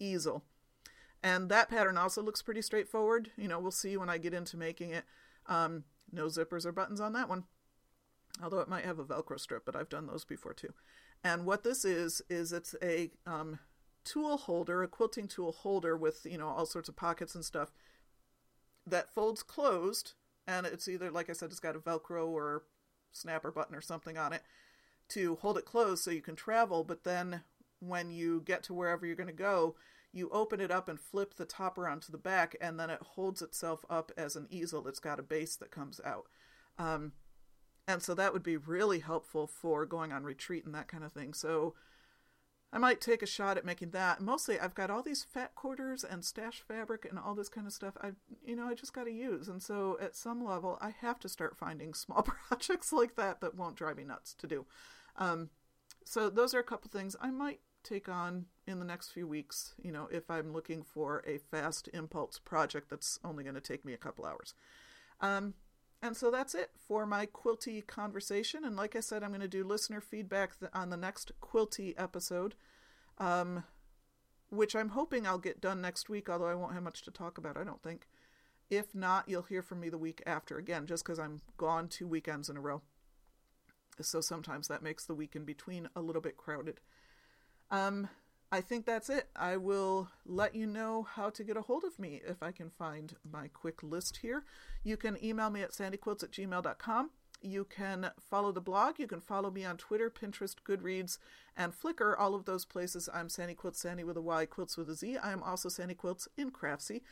[0.00, 0.44] easel.
[1.22, 3.30] And that pattern also looks pretty straightforward.
[3.36, 5.04] You know, we'll see when I get into making it.
[5.46, 7.44] Um, no zippers or buttons on that one.
[8.42, 10.72] Although it might have a Velcro strip, but I've done those before too.
[11.22, 13.58] And what this is, is it's a um,
[14.04, 17.70] tool holder, a quilting tool holder with, you know, all sorts of pockets and stuff
[18.86, 20.14] that folds closed.
[20.46, 22.62] And it's either, like I said, it's got a Velcro or
[23.12, 24.42] snapper button or something on it
[25.10, 26.82] to hold it closed so you can travel.
[26.82, 27.42] But then
[27.80, 29.74] when you get to wherever you're going to go,
[30.12, 33.00] you open it up and flip the top around to the back, and then it
[33.00, 34.86] holds itself up as an easel.
[34.88, 36.26] It's got a base that comes out.
[36.78, 37.12] Um,
[37.86, 41.12] and so that would be really helpful for going on retreat and that kind of
[41.12, 41.32] thing.
[41.32, 41.74] So
[42.72, 44.20] I might take a shot at making that.
[44.20, 47.72] Mostly, I've got all these fat quarters and stash fabric and all this kind of
[47.72, 47.96] stuff.
[48.00, 48.12] I,
[48.44, 49.48] you know, I just got to use.
[49.48, 53.56] And so, at some level, I have to start finding small projects like that that
[53.56, 54.66] won't drive me nuts to do.
[55.16, 55.50] Um,
[56.04, 59.74] so those are a couple things I might take on in the next few weeks.
[59.82, 63.84] You know, if I'm looking for a fast impulse project that's only going to take
[63.84, 64.54] me a couple hours.
[65.20, 65.54] Um,
[66.02, 68.64] and so that's it for my quilty conversation.
[68.64, 72.54] And like I said, I'm going to do listener feedback on the next quilty episode,
[73.18, 73.64] um,
[74.48, 77.36] which I'm hoping I'll get done next week, although I won't have much to talk
[77.36, 78.06] about, I don't think.
[78.70, 82.06] If not, you'll hear from me the week after again, just because I'm gone two
[82.06, 82.82] weekends in a row.
[84.00, 86.80] So sometimes that makes the week in between a little bit crowded.
[87.70, 88.08] Um,
[88.52, 89.28] I think that's it.
[89.36, 92.68] I will let you know how to get a hold of me if I can
[92.68, 94.44] find my quick list here.
[94.82, 97.10] You can email me at sandyquiltz at gmail.com.
[97.42, 98.98] You can follow the blog.
[98.98, 101.18] You can follow me on Twitter, Pinterest, Goodreads,
[101.56, 102.14] and Flickr.
[102.18, 103.08] All of those places.
[103.14, 105.16] I'm Sandy Quiltz, Sandy with a Y, Quilts with a Z.
[105.18, 107.02] I am also Sandy Quiltz in Craftsy.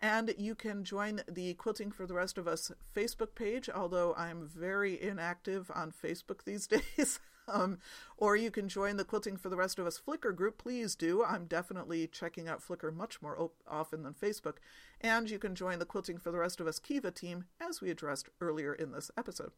[0.00, 4.46] And you can join the Quilting for the Rest of Us Facebook page, although I'm
[4.46, 7.20] very inactive on Facebook these days.
[7.46, 7.78] Um,
[8.16, 10.58] or you can join the Quilting for the Rest of Us Flickr group.
[10.58, 11.24] Please do.
[11.24, 14.56] I'm definitely checking out Flickr much more op- often than Facebook.
[15.00, 17.90] And you can join the Quilting for the Rest of Us Kiva team, as we
[17.90, 19.52] addressed earlier in this episode.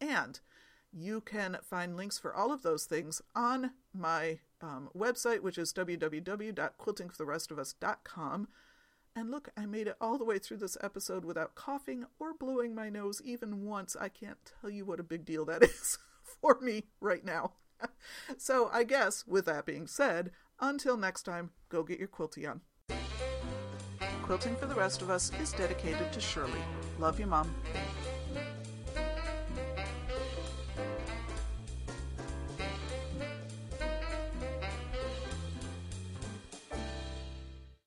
[0.00, 0.40] And
[0.92, 5.72] you can find links for all of those things on my um, website, which is
[5.72, 8.48] www.quiltingfortherestofus.com.
[9.14, 12.74] And look, I made it all the way through this episode without coughing or blowing
[12.74, 13.94] my nose even once.
[13.98, 15.98] I can't tell you what a big deal that is
[16.40, 17.52] for me right now.
[18.36, 22.60] so I guess, with that being said, until next time, go get your quilty on.
[24.22, 26.60] Quilting for the Rest of Us is dedicated to Shirley.
[26.98, 27.52] Love you, Mom.